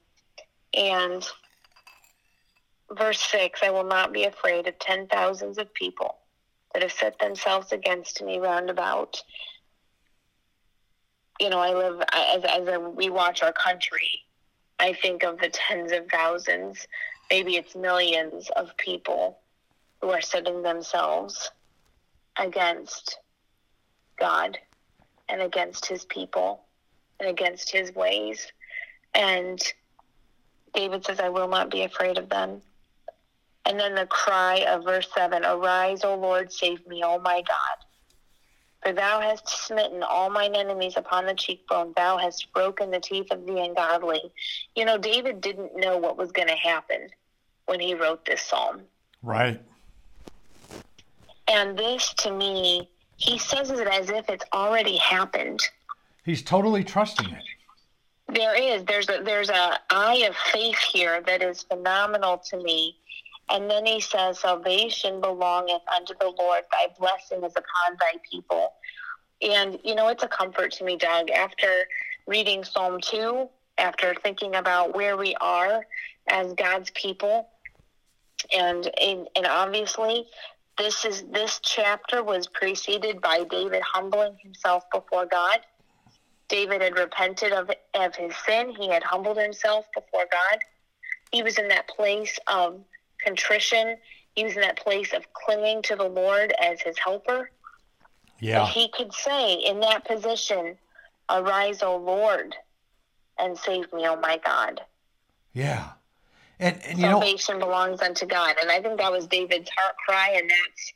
And 0.74 1.24
verse 2.96 3.20
6 3.20 3.60
I 3.62 3.70
will 3.70 3.84
not 3.84 4.12
be 4.12 4.24
afraid 4.24 4.66
of 4.66 4.78
ten 4.78 5.06
thousands 5.06 5.58
of 5.58 5.72
people 5.74 6.16
that 6.72 6.82
have 6.82 6.92
set 6.92 7.18
themselves 7.18 7.72
against 7.72 8.22
me 8.22 8.38
round 8.38 8.70
about. 8.70 9.22
You 11.40 11.50
know, 11.50 11.58
I 11.58 11.72
live, 11.72 12.02
as, 12.12 12.44
as 12.44 12.80
we 12.94 13.10
watch 13.10 13.42
our 13.42 13.52
country, 13.52 14.08
I 14.78 14.92
think 14.92 15.22
of 15.22 15.38
the 15.38 15.50
tens 15.50 15.92
of 15.92 16.08
thousands, 16.08 16.86
maybe 17.30 17.56
it's 17.56 17.74
millions 17.74 18.48
of 18.56 18.76
people 18.76 19.38
who 20.00 20.10
are 20.10 20.20
setting 20.20 20.62
themselves 20.62 21.50
against 22.38 23.18
God 24.18 24.58
and 25.28 25.42
against 25.42 25.86
his 25.86 26.04
people 26.04 26.64
and 27.20 27.28
against 27.28 27.70
his 27.70 27.94
ways. 27.94 28.46
And 29.14 29.60
David 30.74 31.04
says, 31.04 31.20
I 31.20 31.28
will 31.28 31.48
not 31.48 31.70
be 31.70 31.82
afraid 31.82 32.18
of 32.18 32.28
them. 32.28 32.62
And 33.68 33.78
then 33.78 33.94
the 33.94 34.06
cry 34.06 34.64
of 34.66 34.84
verse 34.84 35.06
7 35.14 35.44
Arise, 35.44 36.02
O 36.02 36.14
Lord, 36.14 36.50
save 36.50 36.84
me, 36.86 37.02
O 37.04 37.20
my 37.20 37.42
God. 37.42 37.84
For 38.82 38.92
thou 38.94 39.20
hast 39.20 39.46
smitten 39.66 40.02
all 40.02 40.30
mine 40.30 40.54
enemies 40.54 40.94
upon 40.96 41.26
the 41.26 41.34
cheekbone. 41.34 41.92
Thou 41.94 42.16
hast 42.16 42.50
broken 42.54 42.90
the 42.90 43.00
teeth 43.00 43.26
of 43.30 43.44
the 43.44 43.58
ungodly. 43.58 44.22
You 44.74 44.86
know, 44.86 44.96
David 44.96 45.42
didn't 45.42 45.76
know 45.76 45.98
what 45.98 46.16
was 46.16 46.32
going 46.32 46.48
to 46.48 46.54
happen 46.54 47.08
when 47.66 47.78
he 47.78 47.94
wrote 47.94 48.24
this 48.24 48.40
psalm. 48.40 48.82
Right. 49.22 49.60
And 51.46 51.78
this, 51.78 52.14
to 52.18 52.32
me, 52.32 52.88
he 53.16 53.36
says 53.36 53.70
it 53.70 53.86
as 53.86 54.08
if 54.08 54.30
it's 54.30 54.44
already 54.54 54.96
happened. 54.96 55.60
He's 56.24 56.42
totally 56.42 56.84
trusting 56.84 57.28
it. 57.28 57.42
There 58.28 58.54
is. 58.54 58.84
There's 58.84 59.08
a 59.08 59.22
there's 59.24 59.48
a 59.48 59.78
eye 59.90 60.24
of 60.28 60.36
faith 60.52 60.78
here 60.78 61.22
that 61.26 61.42
is 61.42 61.62
phenomenal 61.62 62.38
to 62.50 62.58
me. 62.58 62.96
And 63.50 63.70
then 63.70 63.86
he 63.86 64.00
says, 64.00 64.40
Salvation 64.40 65.20
belongeth 65.20 65.82
unto 65.94 66.14
the 66.20 66.32
Lord, 66.38 66.64
thy 66.70 66.88
blessing 66.98 67.44
is 67.44 67.52
upon 67.52 67.96
thy 67.98 68.18
people. 68.30 68.72
And, 69.40 69.78
you 69.84 69.94
know, 69.94 70.08
it's 70.08 70.22
a 70.22 70.28
comfort 70.28 70.72
to 70.72 70.84
me, 70.84 70.96
Doug, 70.96 71.30
after 71.30 71.68
reading 72.26 72.64
Psalm 72.64 73.00
2, 73.00 73.48
after 73.78 74.14
thinking 74.22 74.56
about 74.56 74.94
where 74.94 75.16
we 75.16 75.34
are 75.40 75.86
as 76.28 76.52
God's 76.54 76.90
people. 76.90 77.48
And, 78.54 78.90
and, 79.00 79.28
and 79.36 79.46
obviously, 79.46 80.26
this 80.76 81.04
is 81.04 81.24
this 81.32 81.60
chapter 81.62 82.22
was 82.22 82.46
preceded 82.46 83.20
by 83.20 83.44
David 83.44 83.82
humbling 83.82 84.36
himself 84.42 84.84
before 84.92 85.26
God. 85.26 85.60
David 86.48 86.82
had 86.82 86.96
repented 86.96 87.52
of, 87.52 87.70
of 87.94 88.14
his 88.14 88.32
sin. 88.46 88.74
He 88.78 88.88
had 88.88 89.02
humbled 89.02 89.38
himself 89.38 89.86
before 89.94 90.26
God. 90.30 90.60
He 91.32 91.42
was 91.42 91.58
in 91.58 91.68
that 91.68 91.88
place 91.88 92.38
of 92.46 92.80
contrition. 93.28 93.96
He 94.34 94.44
was 94.44 94.54
in 94.54 94.62
that 94.62 94.78
place 94.78 95.12
of 95.12 95.32
clinging 95.32 95.82
to 95.82 95.96
the 95.96 96.08
Lord 96.08 96.52
as 96.62 96.80
his 96.80 96.96
helper. 96.98 97.50
Yeah. 98.40 98.60
But 98.60 98.68
he 98.68 98.88
could 98.88 99.12
say 99.12 99.54
in 99.54 99.80
that 99.80 100.06
position, 100.06 100.76
Arise, 101.30 101.82
O 101.82 101.96
Lord, 101.96 102.54
and 103.38 103.58
save 103.58 103.92
me, 103.92 104.06
O 104.06 104.16
my 104.16 104.40
God. 104.44 104.80
Yeah. 105.52 105.88
And, 106.60 106.80
and 106.84 106.98
you 106.98 107.04
Salvation 107.04 107.58
know, 107.58 107.66
belongs 107.66 108.00
unto 108.00 108.26
God. 108.26 108.56
And 108.60 108.70
I 108.70 108.80
think 108.80 108.98
that 108.98 109.12
was 109.12 109.26
David's 109.26 109.70
heart 109.76 109.94
cry, 110.06 110.34
and 110.36 110.48
that's 110.48 110.92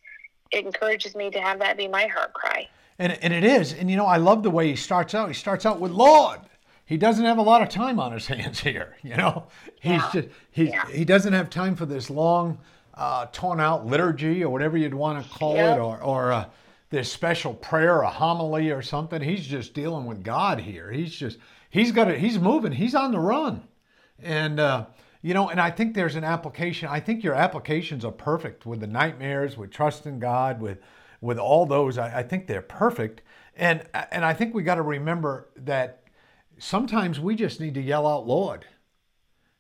it 0.50 0.64
encourages 0.66 1.14
me 1.14 1.30
to 1.30 1.40
have 1.40 1.58
that 1.60 1.76
be 1.76 1.88
my 1.88 2.06
heart 2.06 2.32
cry. 2.34 2.68
and, 2.98 3.12
and 3.22 3.32
it 3.32 3.44
is. 3.44 3.72
And 3.72 3.90
you 3.90 3.96
know, 3.96 4.06
I 4.06 4.18
love 4.18 4.42
the 4.42 4.50
way 4.50 4.68
he 4.68 4.76
starts 4.76 5.14
out. 5.14 5.28
He 5.28 5.34
starts 5.34 5.66
out 5.66 5.80
with 5.80 5.92
Lord. 5.92 6.40
He 6.92 6.98
doesn't 6.98 7.24
have 7.24 7.38
a 7.38 7.42
lot 7.42 7.62
of 7.62 7.70
time 7.70 7.98
on 7.98 8.12
his 8.12 8.26
hands 8.34 8.60
here. 8.60 8.96
You 9.02 9.16
know, 9.16 9.46
he's 9.80 9.92
Yeah. 9.92 10.10
just 10.12 10.28
he 10.50 10.68
Yeah. 10.68 10.86
he 10.88 11.06
doesn't 11.06 11.32
have 11.32 11.48
time 11.48 11.74
for 11.74 11.86
this 11.86 12.10
long, 12.10 12.58
uh, 12.92 13.26
torn 13.32 13.60
out 13.60 13.86
liturgy 13.86 14.44
or 14.44 14.50
whatever 14.52 14.76
you'd 14.76 14.92
want 14.92 15.24
to 15.24 15.30
call 15.30 15.56
Yep. 15.56 15.78
it, 15.78 15.80
or 15.80 16.02
or 16.02 16.32
uh, 16.32 16.44
this 16.90 17.10
special 17.10 17.54
prayer, 17.54 18.02
a 18.02 18.10
homily 18.10 18.70
or 18.70 18.82
something. 18.82 19.22
He's 19.22 19.46
just 19.46 19.72
dealing 19.72 20.04
with 20.04 20.22
God 20.22 20.60
here. 20.60 20.90
He's 20.92 21.14
just 21.14 21.38
he's 21.70 21.92
got 21.92 22.08
it. 22.08 22.18
He's 22.18 22.38
moving. 22.38 22.72
He's 22.72 22.94
on 22.94 23.10
the 23.12 23.20
run, 23.20 23.62
and. 24.22 24.60
Uh, 24.60 24.84
you 25.24 25.34
know, 25.34 25.48
and 25.50 25.60
I 25.60 25.70
think 25.70 25.94
there's 25.94 26.16
an 26.16 26.24
application. 26.24 26.88
I 26.88 26.98
think 26.98 27.22
your 27.22 27.34
applications 27.34 28.04
are 28.04 28.10
perfect 28.10 28.66
with 28.66 28.80
the 28.80 28.88
nightmares, 28.88 29.56
with 29.56 29.70
trust 29.70 30.04
in 30.04 30.18
God, 30.18 30.60
with 30.60 30.78
with 31.20 31.38
all 31.38 31.64
those. 31.64 31.96
I, 31.96 32.18
I 32.18 32.22
think 32.24 32.48
they're 32.48 32.60
perfect, 32.60 33.22
and 33.56 33.84
and 34.10 34.24
I 34.24 34.34
think 34.34 34.52
we 34.52 34.64
got 34.64 34.74
to 34.74 34.82
remember 34.82 35.46
that 35.58 36.01
sometimes 36.58 37.20
we 37.20 37.34
just 37.34 37.60
need 37.60 37.74
to 37.74 37.82
yell 37.82 38.06
out, 38.06 38.26
"Lord," 38.26 38.66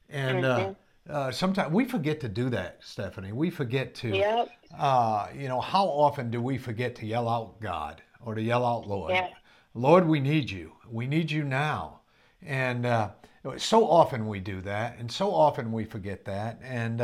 and 0.08 0.44
uh, 0.44 0.74
uh, 1.08 1.30
sometimes 1.30 1.72
we 1.72 1.84
forget 1.84 2.20
to 2.20 2.28
do 2.28 2.50
that, 2.50 2.78
Stephanie. 2.80 3.32
We 3.32 3.50
forget 3.50 3.94
to. 3.96 4.08
Yep. 4.08 4.50
Uh, 4.78 5.28
you 5.36 5.48
know, 5.48 5.60
how 5.60 5.84
often 5.84 6.30
do 6.30 6.40
we 6.40 6.58
forget 6.58 6.94
to 6.96 7.06
yell 7.06 7.28
out 7.28 7.60
God 7.60 8.02
or 8.24 8.34
to 8.34 8.42
yell 8.42 8.64
out 8.64 8.86
Lord? 8.86 9.12
Yeah. 9.12 9.28
Lord, 9.74 10.06
we 10.06 10.20
need 10.20 10.50
you. 10.50 10.72
We 10.90 11.06
need 11.06 11.30
you 11.30 11.44
now. 11.44 12.00
And 12.42 12.86
uh, 12.86 13.10
so 13.56 13.88
often 13.88 14.26
we 14.26 14.40
do 14.40 14.60
that, 14.62 14.98
and 14.98 15.10
so 15.10 15.32
often 15.32 15.72
we 15.72 15.84
forget 15.84 16.24
that. 16.24 16.60
And 16.62 17.00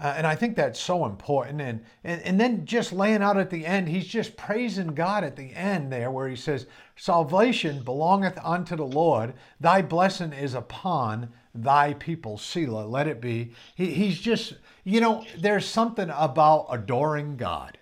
uh, 0.00 0.14
and 0.16 0.26
I 0.26 0.34
think 0.36 0.56
that's 0.56 0.78
so 0.78 1.04
important. 1.04 1.60
And, 1.60 1.84
and 2.04 2.22
and 2.22 2.40
then 2.40 2.64
just 2.64 2.92
laying 2.92 3.22
out 3.22 3.36
at 3.36 3.50
the 3.50 3.66
end, 3.66 3.88
he's 3.88 4.06
just 4.06 4.36
praising 4.36 4.94
God 4.94 5.24
at 5.24 5.36
the 5.36 5.52
end 5.54 5.92
there, 5.92 6.10
where 6.10 6.28
he 6.28 6.36
says, 6.36 6.66
"Salvation 6.96 7.82
belongeth 7.82 8.38
unto 8.44 8.76
the 8.76 8.86
Lord; 8.86 9.34
Thy 9.60 9.82
blessing 9.82 10.32
is 10.32 10.54
upon 10.54 11.30
Thy 11.54 11.94
people." 11.94 12.38
Selah, 12.38 12.86
let 12.86 13.08
it 13.08 13.20
be. 13.20 13.52
He, 13.74 13.92
he's 13.92 14.20
just, 14.20 14.54
you 14.84 15.00
know, 15.00 15.24
there's 15.38 15.66
something 15.66 16.10
about 16.14 16.66
adoring 16.70 17.36
God. 17.36 17.78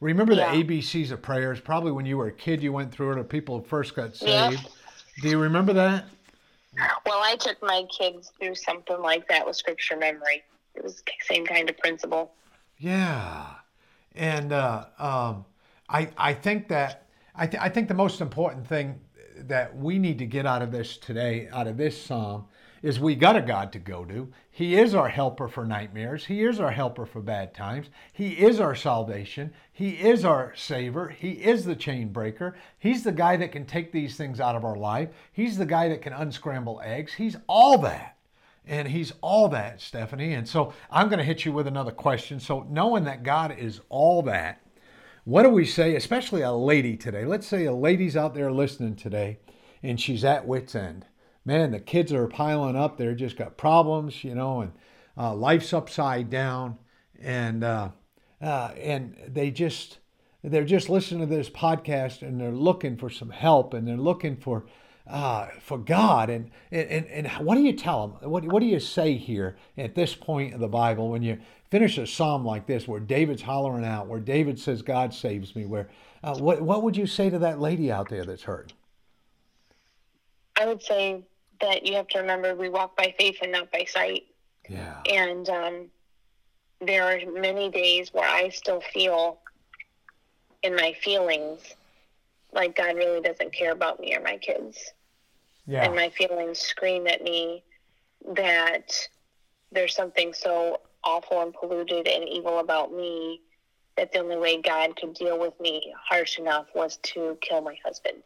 Remember 0.00 0.32
Yeah. 0.32 0.52
the 0.52 0.64
ABCs 0.64 1.10
of 1.10 1.20
prayers? 1.20 1.60
Probably 1.60 1.92
when 1.92 2.06
you 2.06 2.16
were 2.16 2.28
a 2.28 2.32
kid, 2.32 2.62
you 2.62 2.72
went 2.72 2.90
through 2.90 3.12
it, 3.12 3.18
or 3.18 3.24
people 3.24 3.60
first 3.60 3.94
got 3.94 4.16
saved. 4.16 4.66
Do 5.20 5.28
you 5.28 5.38
remember 5.38 5.74
that? 5.74 6.06
Well, 7.04 7.20
I 7.22 7.36
took 7.36 7.62
my 7.62 7.84
kids 7.94 8.32
through 8.38 8.54
something 8.54 9.00
like 9.02 9.28
that 9.28 9.44
with 9.44 9.56
scripture 9.56 9.96
memory. 9.96 10.42
It 10.74 10.82
was 10.82 10.96
the 10.96 11.12
same 11.22 11.46
kind 11.46 11.68
of 11.68 11.76
principle. 11.78 12.32
Yeah, 12.78 13.46
and 14.14 14.52
uh, 14.52 14.86
um, 14.98 15.44
I 15.88 16.08
I 16.16 16.34
think 16.34 16.68
that 16.68 17.06
I 17.34 17.46
th- 17.46 17.62
I 17.62 17.68
think 17.68 17.88
the 17.88 17.94
most 17.94 18.20
important 18.20 18.66
thing 18.66 19.00
that 19.36 19.76
we 19.76 19.98
need 19.98 20.18
to 20.18 20.26
get 20.26 20.46
out 20.46 20.62
of 20.62 20.72
this 20.72 20.96
today, 20.96 21.48
out 21.52 21.66
of 21.66 21.76
this 21.76 22.00
psalm, 22.00 22.46
is 22.82 22.98
we 22.98 23.14
got 23.14 23.36
a 23.36 23.42
God 23.42 23.72
to 23.72 23.78
go 23.78 24.04
to. 24.04 24.32
He 24.50 24.76
is 24.78 24.94
our 24.94 25.08
helper 25.08 25.48
for 25.48 25.64
nightmares. 25.64 26.26
He 26.26 26.42
is 26.42 26.60
our 26.60 26.70
helper 26.70 27.06
for 27.06 27.20
bad 27.20 27.54
times. 27.54 27.88
He 28.12 28.30
is 28.32 28.60
our 28.60 28.74
salvation. 28.74 29.52
He 29.72 29.90
is 29.90 30.24
our 30.24 30.54
savior. 30.56 31.08
He 31.08 31.32
is 31.32 31.64
the 31.64 31.76
chain 31.76 32.08
breaker. 32.08 32.56
He's 32.78 33.04
the 33.04 33.12
guy 33.12 33.36
that 33.36 33.52
can 33.52 33.66
take 33.66 33.92
these 33.92 34.16
things 34.16 34.40
out 34.40 34.56
of 34.56 34.64
our 34.64 34.76
life. 34.76 35.10
He's 35.32 35.58
the 35.58 35.66
guy 35.66 35.88
that 35.88 36.02
can 36.02 36.12
unscramble 36.12 36.80
eggs. 36.84 37.14
He's 37.14 37.36
all 37.46 37.78
that. 37.78 38.16
And 38.66 38.88
he's 38.88 39.12
all 39.20 39.48
that, 39.48 39.80
Stephanie. 39.80 40.34
And 40.34 40.48
so 40.48 40.72
I'm 40.90 41.08
going 41.08 41.18
to 41.18 41.24
hit 41.24 41.44
you 41.44 41.52
with 41.52 41.66
another 41.66 41.90
question. 41.90 42.38
So, 42.40 42.66
knowing 42.70 43.04
that 43.04 43.22
God 43.22 43.56
is 43.58 43.80
all 43.88 44.22
that, 44.22 44.62
what 45.24 45.42
do 45.42 45.50
we 45.50 45.64
say, 45.64 45.94
especially 45.96 46.42
a 46.42 46.52
lady 46.52 46.96
today? 46.96 47.24
Let's 47.24 47.46
say 47.46 47.64
a 47.64 47.72
lady's 47.72 48.16
out 48.16 48.34
there 48.34 48.52
listening 48.52 48.96
today 48.96 49.38
and 49.82 50.00
she's 50.00 50.24
at 50.24 50.46
wit's 50.46 50.74
end. 50.74 51.06
Man, 51.44 51.70
the 51.70 51.80
kids 51.80 52.12
are 52.12 52.26
piling 52.26 52.76
up. 52.76 52.96
They're 52.96 53.14
just 53.14 53.36
got 53.36 53.56
problems, 53.56 54.24
you 54.24 54.34
know, 54.34 54.60
and 54.60 54.72
uh, 55.16 55.34
life's 55.34 55.72
upside 55.72 56.30
down. 56.30 56.78
And, 57.20 57.64
uh, 57.64 57.90
uh, 58.40 58.72
and 58.78 59.16
they 59.26 59.50
just, 59.50 59.98
they're 60.42 60.64
just 60.64 60.88
listening 60.88 61.28
to 61.28 61.34
this 61.34 61.50
podcast 61.50 62.22
and 62.22 62.40
they're 62.40 62.52
looking 62.52 62.96
for 62.96 63.10
some 63.10 63.30
help 63.30 63.74
and 63.74 63.86
they're 63.86 63.96
looking 63.96 64.36
for 64.36 64.66
uh, 65.06 65.48
for 65.60 65.78
God. 65.78 66.30
And, 66.30 66.50
and, 66.70 67.06
and 67.06 67.28
what 67.44 67.56
do 67.56 67.62
you 67.62 67.72
tell 67.72 68.08
them? 68.08 68.30
What, 68.30 68.44
what 68.44 68.60
do 68.60 68.66
you 68.66 68.80
say 68.80 69.16
here 69.16 69.56
at 69.76 69.94
this 69.94 70.14
point 70.14 70.54
of 70.54 70.60
the 70.60 70.68
Bible 70.68 71.10
when 71.10 71.22
you 71.22 71.38
finish 71.70 71.98
a 71.98 72.06
psalm 72.06 72.44
like 72.44 72.66
this, 72.66 72.86
where 72.86 73.00
David's 73.00 73.42
hollering 73.42 73.84
out, 73.84 74.06
where 74.06 74.20
David 74.20 74.58
says, 74.58 74.82
God 74.82 75.14
saves 75.14 75.54
me? 75.54 75.66
Where, 75.66 75.88
uh, 76.22 76.36
what, 76.36 76.60
what 76.62 76.82
would 76.82 76.96
you 76.96 77.06
say 77.06 77.30
to 77.30 77.38
that 77.38 77.60
lady 77.60 77.90
out 77.90 78.08
there 78.08 78.24
that's 78.24 78.42
hurt? 78.42 78.72
I 80.56 80.66
would 80.66 80.82
say 80.82 81.22
that 81.60 81.86
you 81.86 81.94
have 81.94 82.08
to 82.08 82.18
remember 82.18 82.54
we 82.54 82.68
walk 82.68 82.96
by 82.96 83.14
faith 83.18 83.38
and 83.42 83.52
not 83.52 83.70
by 83.72 83.84
sight. 83.84 84.24
Yeah. 84.68 85.00
And 85.06 85.48
um, 85.48 85.86
there 86.80 87.04
are 87.04 87.18
many 87.30 87.70
days 87.70 88.12
where 88.12 88.28
I 88.28 88.48
still 88.50 88.80
feel 88.92 89.38
in 90.62 90.76
my 90.76 90.92
feelings 91.02 91.74
like 92.52 92.76
God 92.76 92.96
really 92.96 93.20
doesn't 93.20 93.52
care 93.52 93.72
about 93.72 94.00
me 94.00 94.14
or 94.16 94.20
my 94.20 94.36
kids. 94.36 94.78
Yeah. 95.66 95.84
And 95.84 95.94
my 95.94 96.08
feelings 96.10 96.58
scream 96.58 97.06
at 97.06 97.22
me 97.22 97.62
that 98.34 98.92
there's 99.72 99.94
something 99.94 100.32
so 100.32 100.80
awful 101.04 101.42
and 101.42 101.54
polluted 101.54 102.06
and 102.08 102.28
evil 102.28 102.58
about 102.58 102.92
me 102.92 103.40
that 103.96 104.12
the 104.12 104.18
only 104.18 104.36
way 104.36 104.60
God 104.60 104.96
could 104.96 105.14
deal 105.14 105.38
with 105.38 105.58
me 105.60 105.94
harsh 106.08 106.38
enough 106.38 106.66
was 106.74 106.98
to 107.02 107.38
kill 107.40 107.60
my 107.60 107.76
husband. 107.84 108.22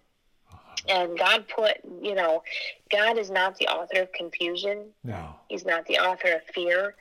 And 0.88 1.18
God 1.18 1.46
put, 1.48 1.78
you 2.02 2.14
know, 2.14 2.42
God 2.90 3.18
is 3.18 3.30
not 3.30 3.56
the 3.58 3.66
author 3.68 4.02
of 4.02 4.12
confusion. 4.12 4.86
No. 5.02 5.34
He's 5.48 5.64
not 5.64 5.86
the 5.86 5.98
author 5.98 6.34
of 6.34 6.42
fear. 6.54 6.94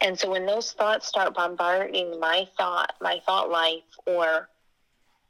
And 0.00 0.18
so 0.18 0.30
when 0.30 0.46
those 0.46 0.72
thoughts 0.72 1.06
start 1.06 1.34
bombarding 1.34 2.18
my 2.18 2.48
thought, 2.56 2.94
my 3.00 3.20
thought 3.26 3.50
life, 3.50 3.82
or 4.06 4.48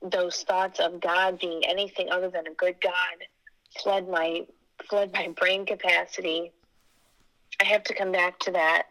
those 0.02 0.42
thoughts 0.42 0.80
of 0.80 1.00
God 1.00 1.38
being 1.38 1.64
anything 1.64 2.10
other 2.10 2.30
than 2.30 2.46
a 2.46 2.54
good 2.54 2.76
God 2.80 2.92
flood 3.82 4.08
my 4.08 4.46
flood 4.88 5.12
my 5.12 5.28
brain 5.28 5.66
capacity. 5.66 6.52
I 7.60 7.64
have 7.64 7.84
to 7.84 7.94
come 7.94 8.12
back 8.12 8.38
to 8.40 8.52
that. 8.52 8.86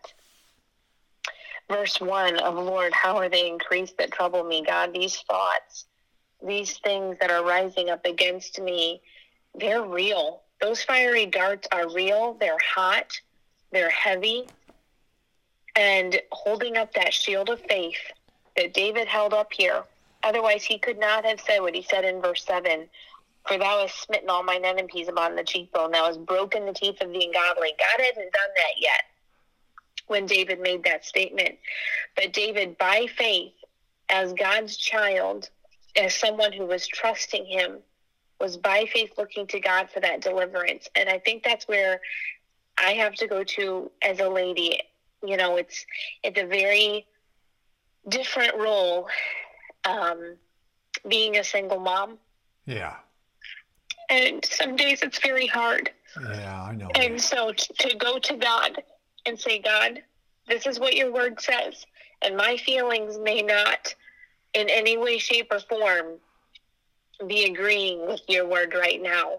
Verse 1.69 1.99
one 1.99 2.37
of 2.37 2.55
Lord, 2.55 2.93
how 2.93 3.17
are 3.17 3.29
they 3.29 3.47
increased 3.47 3.97
that 3.97 4.11
trouble 4.11 4.43
me? 4.43 4.63
God, 4.65 4.93
these 4.93 5.17
thoughts, 5.21 5.85
these 6.45 6.77
things 6.79 7.17
that 7.21 7.31
are 7.31 7.43
rising 7.43 7.89
up 7.89 8.05
against 8.05 8.59
me, 8.59 9.01
they're 9.55 9.83
real. 9.83 10.41
Those 10.61 10.83
fiery 10.83 11.25
darts 11.25 11.67
are 11.71 11.91
real, 11.91 12.35
they're 12.39 12.57
hot, 12.75 13.19
they're 13.71 13.89
heavy. 13.89 14.47
And 15.75 16.19
holding 16.31 16.75
up 16.77 16.93
that 16.95 17.13
shield 17.13 17.49
of 17.49 17.61
faith 17.61 17.99
that 18.57 18.73
David 18.73 19.07
held 19.07 19.33
up 19.33 19.53
here 19.53 19.83
Otherwise, 20.23 20.63
he 20.63 20.77
could 20.77 20.99
not 20.99 21.25
have 21.25 21.39
said 21.39 21.59
what 21.59 21.75
he 21.75 21.81
said 21.81 22.03
in 22.03 22.21
verse 22.21 22.43
7 22.43 22.87
For 23.47 23.57
thou 23.57 23.81
hast 23.81 24.01
smitten 24.01 24.29
all 24.29 24.43
mine 24.43 24.65
enemies 24.65 25.07
upon 25.07 25.35
the 25.35 25.43
cheekbone, 25.43 25.91
thou 25.91 26.05
hast 26.05 26.25
broken 26.25 26.65
the 26.65 26.73
teeth 26.73 27.01
of 27.01 27.11
the 27.11 27.25
ungodly. 27.25 27.73
God 27.79 28.03
hadn't 28.03 28.33
done 28.33 28.51
that 28.55 28.73
yet 28.77 29.03
when 30.07 30.25
David 30.25 30.59
made 30.59 30.83
that 30.83 31.05
statement. 31.05 31.57
But 32.15 32.33
David, 32.33 32.77
by 32.77 33.07
faith, 33.15 33.53
as 34.09 34.33
God's 34.33 34.75
child, 34.75 35.49
as 35.95 36.15
someone 36.15 36.51
who 36.51 36.65
was 36.65 36.87
trusting 36.87 37.45
him, 37.45 37.77
was 38.39 38.57
by 38.57 38.85
faith 38.91 39.11
looking 39.17 39.47
to 39.47 39.59
God 39.59 39.89
for 39.89 39.99
that 39.99 40.21
deliverance. 40.21 40.89
And 40.95 41.09
I 41.09 41.19
think 41.19 41.43
that's 41.43 41.67
where 41.67 42.01
I 42.77 42.93
have 42.93 43.13
to 43.15 43.27
go 43.27 43.43
to 43.43 43.91
as 44.01 44.19
a 44.19 44.29
lady. 44.29 44.79
You 45.23 45.37
know, 45.37 45.57
it's 45.57 45.85
it's 46.23 46.39
a 46.39 46.45
very 46.45 47.05
different 48.07 48.55
role 48.55 49.07
um, 49.89 50.35
being 51.07 51.37
a 51.37 51.43
single 51.43 51.79
mom. 51.79 52.17
Yeah. 52.65 52.95
And 54.09 54.43
some 54.45 54.75
days 54.75 55.01
it's 55.01 55.19
very 55.19 55.47
hard. 55.47 55.91
Yeah, 56.21 56.63
I 56.63 56.75
know. 56.75 56.89
And 56.95 57.21
so 57.21 57.51
t- 57.51 57.89
to 57.89 57.95
go 57.95 58.17
to 58.19 58.35
God 58.35 58.81
and 59.25 59.39
say, 59.39 59.59
God, 59.59 60.01
this 60.47 60.65
is 60.65 60.79
what 60.79 60.95
your 60.95 61.11
word 61.11 61.39
says, 61.39 61.85
and 62.23 62.35
my 62.35 62.57
feelings 62.57 63.19
may 63.19 63.41
not 63.41 63.93
in 64.53 64.67
any 64.69 64.97
way, 64.97 65.19
shape, 65.19 65.51
or 65.51 65.59
form 65.59 66.17
be 67.27 67.45
agreeing 67.45 68.07
with 68.07 68.21
your 68.27 68.47
word 68.47 68.73
right 68.73 69.01
now. 69.01 69.33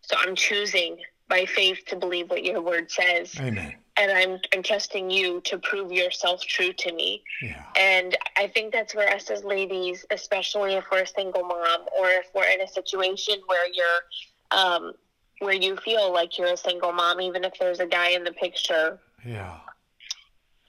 So 0.00 0.16
I'm 0.18 0.34
choosing 0.34 0.96
by 1.28 1.44
faith 1.44 1.84
to 1.86 1.96
believe 1.96 2.30
what 2.30 2.44
your 2.44 2.60
word 2.60 2.90
says. 2.90 3.34
Amen 3.38 3.76
and 3.98 4.12
I'm 4.12 4.38
I'm 4.54 4.62
trusting 4.62 5.10
you 5.10 5.40
to 5.42 5.58
prove 5.58 5.90
yourself 5.92 6.42
true 6.42 6.72
to 6.72 6.92
me. 6.92 7.22
Yeah. 7.42 7.62
And 7.76 8.16
I 8.36 8.46
think 8.48 8.72
that's 8.72 8.94
where 8.94 9.08
us 9.14 9.30
as 9.30 9.44
ladies, 9.44 10.04
especially 10.10 10.74
if 10.74 10.84
we're 10.90 11.02
a 11.02 11.06
single 11.06 11.42
mom 11.42 11.80
or 11.98 12.08
if 12.08 12.26
we're 12.34 12.48
in 12.48 12.60
a 12.60 12.68
situation 12.68 13.36
where 13.46 13.66
you're 13.72 14.60
um, 14.60 14.92
where 15.40 15.54
you 15.54 15.76
feel 15.76 16.12
like 16.12 16.38
you're 16.38 16.52
a 16.52 16.56
single 16.56 16.92
mom, 16.92 17.20
even 17.20 17.44
if 17.44 17.54
there's 17.58 17.80
a 17.80 17.86
guy 17.86 18.10
in 18.10 18.24
the 18.24 18.32
picture. 18.32 18.98
Yeah. 19.24 19.58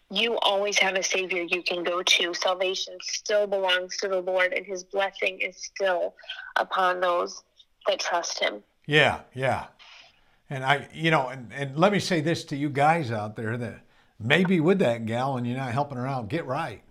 You 0.10 0.38
always 0.40 0.78
have 0.80 0.96
a 0.96 1.04
savior 1.04 1.44
you 1.44 1.62
can 1.62 1.84
go 1.84 2.02
to. 2.02 2.34
Salvation 2.34 2.98
still 3.02 3.46
belongs 3.46 3.98
to 3.98 4.08
the 4.08 4.22
Lord, 4.22 4.54
and 4.54 4.66
His 4.66 4.84
blessing 4.86 5.40
is 5.42 5.58
still 5.58 6.16
upon 6.56 7.02
those 7.02 7.44
that 7.88 8.00
trust 8.00 8.40
Him. 8.40 8.64
Yeah, 8.86 9.20
yeah. 9.34 9.66
And 10.50 10.64
I, 10.64 10.88
you 10.94 11.12
know, 11.12 11.28
and, 11.28 11.52
and 11.54 11.78
let 11.78 11.92
me 11.92 12.00
say 12.00 12.22
this 12.22 12.44
to 12.46 12.56
you 12.56 12.70
guys 12.70 13.12
out 13.12 13.36
there 13.36 13.58
that 13.58 13.82
maybe 14.20 14.60
with 14.60 14.80
that 14.80 15.06
gal 15.06 15.38
and 15.38 15.46
you're 15.46 15.58
not 15.58 15.74
helping 15.74 15.98
her 15.98 16.08
out, 16.08 16.30
get 16.30 16.46
right. 16.46 16.84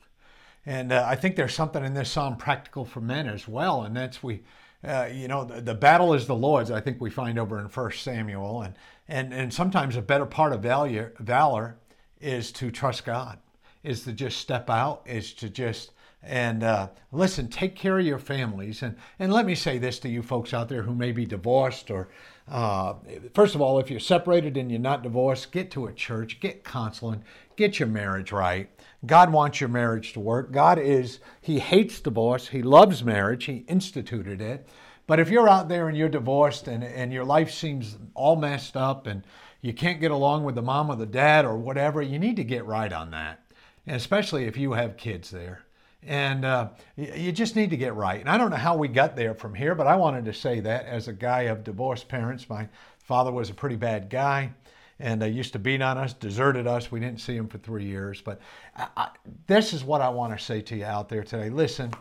And 0.66 0.92
uh, 0.92 1.04
I 1.06 1.14
think 1.14 1.36
there's 1.36 1.54
something 1.54 1.84
in 1.84 1.94
this 1.94 2.10
psalm 2.10 2.36
practical 2.36 2.84
for 2.84 3.00
men 3.00 3.28
as 3.28 3.46
well, 3.46 3.82
and 3.82 3.96
that's 3.96 4.20
we, 4.20 4.42
uh, 4.82 5.08
you 5.12 5.28
know, 5.28 5.44
the, 5.44 5.60
the, 5.60 5.74
battle 5.74 6.12
is 6.12 6.26
the 6.26 6.34
Lord's. 6.34 6.72
I 6.72 6.80
think 6.80 7.00
we 7.00 7.08
find 7.08 7.38
over 7.38 7.60
in 7.60 7.68
First 7.68 8.02
Samuel, 8.02 8.62
and 8.62 8.74
and 9.06 9.32
and 9.32 9.54
sometimes 9.54 9.94
a 9.94 10.02
better 10.02 10.26
part 10.26 10.52
of 10.52 10.62
valor, 10.62 11.14
valor 11.20 11.76
is 12.20 12.50
to 12.52 12.72
trust 12.72 13.04
God, 13.04 13.38
is 13.84 14.02
to 14.04 14.12
just 14.12 14.38
step 14.38 14.68
out, 14.68 15.02
is 15.06 15.32
to 15.34 15.48
just 15.48 15.92
and 16.26 16.64
uh, 16.64 16.88
listen, 17.12 17.48
take 17.48 17.76
care 17.76 17.98
of 17.98 18.04
your 18.04 18.18
families. 18.18 18.82
And, 18.82 18.96
and 19.18 19.32
let 19.32 19.46
me 19.46 19.54
say 19.54 19.78
this 19.78 20.00
to 20.00 20.08
you 20.08 20.22
folks 20.22 20.52
out 20.52 20.68
there 20.68 20.82
who 20.82 20.94
may 20.94 21.12
be 21.12 21.24
divorced 21.24 21.90
or, 21.90 22.08
uh, 22.48 22.94
first 23.32 23.54
of 23.54 23.60
all, 23.60 23.78
if 23.78 23.90
you're 23.90 24.00
separated 24.00 24.56
and 24.56 24.70
you're 24.70 24.80
not 24.80 25.02
divorced, 25.02 25.52
get 25.52 25.70
to 25.72 25.86
a 25.86 25.92
church, 25.92 26.40
get 26.40 26.64
counseling, 26.64 27.22
get 27.56 27.78
your 27.78 27.88
marriage 27.88 28.32
right. 28.32 28.68
God 29.06 29.32
wants 29.32 29.60
your 29.60 29.68
marriage 29.68 30.12
to 30.14 30.20
work. 30.20 30.50
God 30.50 30.78
is, 30.78 31.20
He 31.40 31.60
hates 31.60 32.00
divorce, 32.00 32.48
He 32.48 32.62
loves 32.62 33.04
marriage, 33.04 33.44
He 33.44 33.64
instituted 33.68 34.40
it. 34.40 34.68
But 35.06 35.20
if 35.20 35.30
you're 35.30 35.48
out 35.48 35.68
there 35.68 35.88
and 35.88 35.96
you're 35.96 36.08
divorced 36.08 36.66
and, 36.66 36.82
and 36.82 37.12
your 37.12 37.24
life 37.24 37.52
seems 37.52 37.96
all 38.14 38.34
messed 38.34 38.76
up 38.76 39.06
and 39.06 39.22
you 39.60 39.72
can't 39.72 40.00
get 40.00 40.10
along 40.10 40.42
with 40.42 40.56
the 40.56 40.62
mom 40.62 40.90
or 40.90 40.96
the 40.96 41.06
dad 41.06 41.44
or 41.44 41.56
whatever, 41.56 42.02
you 42.02 42.18
need 42.18 42.34
to 42.36 42.44
get 42.44 42.66
right 42.66 42.92
on 42.92 43.12
that. 43.12 43.42
And 43.86 43.94
especially 43.94 44.46
if 44.46 44.56
you 44.56 44.72
have 44.72 44.96
kids 44.96 45.30
there 45.30 45.65
and 46.06 46.44
uh, 46.44 46.68
you 46.96 47.32
just 47.32 47.56
need 47.56 47.70
to 47.70 47.76
get 47.76 47.94
right. 47.94 48.20
And 48.20 48.28
I 48.28 48.38
don't 48.38 48.50
know 48.50 48.56
how 48.56 48.76
we 48.76 48.88
got 48.88 49.16
there 49.16 49.34
from 49.34 49.54
here, 49.54 49.74
but 49.74 49.86
I 49.86 49.96
wanted 49.96 50.24
to 50.26 50.32
say 50.32 50.60
that 50.60 50.86
as 50.86 51.08
a 51.08 51.12
guy 51.12 51.42
of 51.42 51.64
divorced 51.64 52.08
parents, 52.08 52.48
my 52.48 52.68
father 52.98 53.32
was 53.32 53.50
a 53.50 53.54
pretty 53.54 53.76
bad 53.76 54.08
guy 54.08 54.52
and 54.98 55.22
uh, 55.22 55.26
used 55.26 55.52
to 55.52 55.58
beat 55.58 55.82
on 55.82 55.98
us, 55.98 56.12
deserted 56.12 56.66
us. 56.66 56.90
We 56.90 57.00
didn't 57.00 57.20
see 57.20 57.36
him 57.36 57.48
for 57.48 57.58
three 57.58 57.84
years. 57.84 58.20
But 58.20 58.40
I, 58.74 58.88
I, 58.96 59.08
this 59.46 59.72
is 59.72 59.84
what 59.84 60.00
I 60.00 60.08
want 60.08 60.36
to 60.36 60.42
say 60.42 60.60
to 60.62 60.76
you 60.76 60.84
out 60.84 61.08
there 61.08 61.22
today. 61.22 61.50
Listen, 61.50 61.92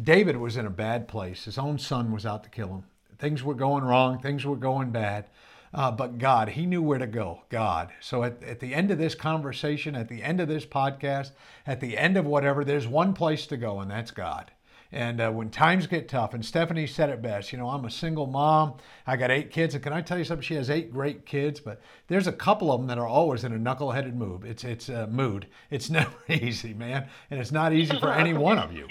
David 0.00 0.36
was 0.36 0.56
in 0.56 0.66
a 0.66 0.70
bad 0.70 1.08
place. 1.08 1.44
His 1.44 1.58
own 1.58 1.78
son 1.78 2.12
was 2.12 2.26
out 2.26 2.44
to 2.44 2.50
kill 2.50 2.68
him. 2.68 2.84
Things 3.18 3.42
were 3.42 3.54
going 3.54 3.84
wrong, 3.84 4.18
things 4.18 4.44
were 4.44 4.56
going 4.56 4.90
bad. 4.90 5.26
Uh, 5.74 5.90
but 5.90 6.18
God, 6.18 6.50
he 6.50 6.66
knew 6.66 6.80
where 6.80 7.00
to 7.00 7.06
go, 7.06 7.42
God. 7.48 7.92
So 8.00 8.22
at, 8.22 8.40
at 8.44 8.60
the 8.60 8.72
end 8.72 8.92
of 8.92 8.98
this 8.98 9.16
conversation, 9.16 9.96
at 9.96 10.08
the 10.08 10.22
end 10.22 10.40
of 10.40 10.46
this 10.46 10.64
podcast, 10.64 11.32
at 11.66 11.80
the 11.80 11.98
end 11.98 12.16
of 12.16 12.24
whatever, 12.24 12.64
there's 12.64 12.86
one 12.86 13.12
place 13.12 13.44
to 13.48 13.56
go, 13.56 13.80
and 13.80 13.90
that's 13.90 14.12
God. 14.12 14.52
And 14.92 15.20
uh, 15.20 15.32
when 15.32 15.50
times 15.50 15.88
get 15.88 16.08
tough, 16.08 16.34
and 16.34 16.44
Stephanie 16.44 16.86
said 16.86 17.10
it 17.10 17.20
best, 17.20 17.50
you 17.50 17.58
know, 17.58 17.68
I'm 17.68 17.84
a 17.84 17.90
single 17.90 18.28
mom. 18.28 18.74
I 19.04 19.16
got 19.16 19.32
eight 19.32 19.50
kids, 19.50 19.74
and 19.74 19.82
can 19.82 19.92
I 19.92 20.00
tell 20.00 20.16
you 20.16 20.24
something? 20.24 20.44
She 20.44 20.54
has 20.54 20.70
eight 20.70 20.92
great 20.92 21.26
kids, 21.26 21.58
but 21.58 21.80
there's 22.06 22.28
a 22.28 22.32
couple 22.32 22.70
of 22.70 22.80
them 22.80 22.86
that 22.86 22.98
are 22.98 23.06
always 23.06 23.42
in 23.42 23.52
a 23.52 23.58
knuckleheaded 23.58 24.14
mood. 24.14 24.44
It's 24.44 24.62
it's 24.62 24.88
a 24.88 25.08
mood. 25.08 25.48
It's 25.70 25.90
never 25.90 26.14
easy, 26.28 26.74
man, 26.74 27.08
and 27.32 27.40
it's 27.40 27.50
not 27.50 27.72
easy 27.72 27.98
for 27.98 28.12
any 28.12 28.34
one 28.34 28.58
of 28.60 28.72
you. 28.72 28.86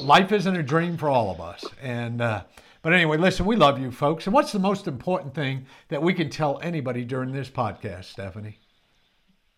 Life 0.00 0.32
isn't 0.32 0.56
a 0.56 0.62
dream 0.62 0.96
for 0.96 1.10
all 1.10 1.30
of 1.30 1.38
us, 1.38 1.62
and 1.82 2.22
uh, 2.22 2.44
but 2.82 2.92
anyway, 2.92 3.16
listen, 3.16 3.46
we 3.46 3.56
love 3.56 3.80
you 3.80 3.90
folks. 3.90 4.26
And 4.26 4.34
what's 4.34 4.52
the 4.52 4.58
most 4.58 4.86
important 4.86 5.34
thing 5.34 5.66
that 5.88 6.02
we 6.02 6.12
can 6.12 6.28
tell 6.28 6.58
anybody 6.62 7.04
during 7.04 7.32
this 7.32 7.48
podcast, 7.48 8.04
Stephanie? 8.04 8.58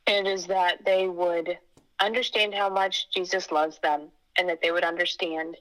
It 0.07 0.27
is 0.27 0.47
that 0.47 0.85
they 0.85 1.09
would 1.09 1.59
understand 2.01 2.55
how 2.55 2.69
much 2.69 3.11
Jesus 3.11 3.51
loves 3.51 3.79
them 3.79 4.09
and 4.39 4.49
that 4.49 4.61
they 4.61 4.71
would 4.71 4.85
understand 4.85 5.57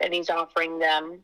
that 0.00 0.12
He's 0.12 0.30
offering 0.30 0.78
them 0.78 1.20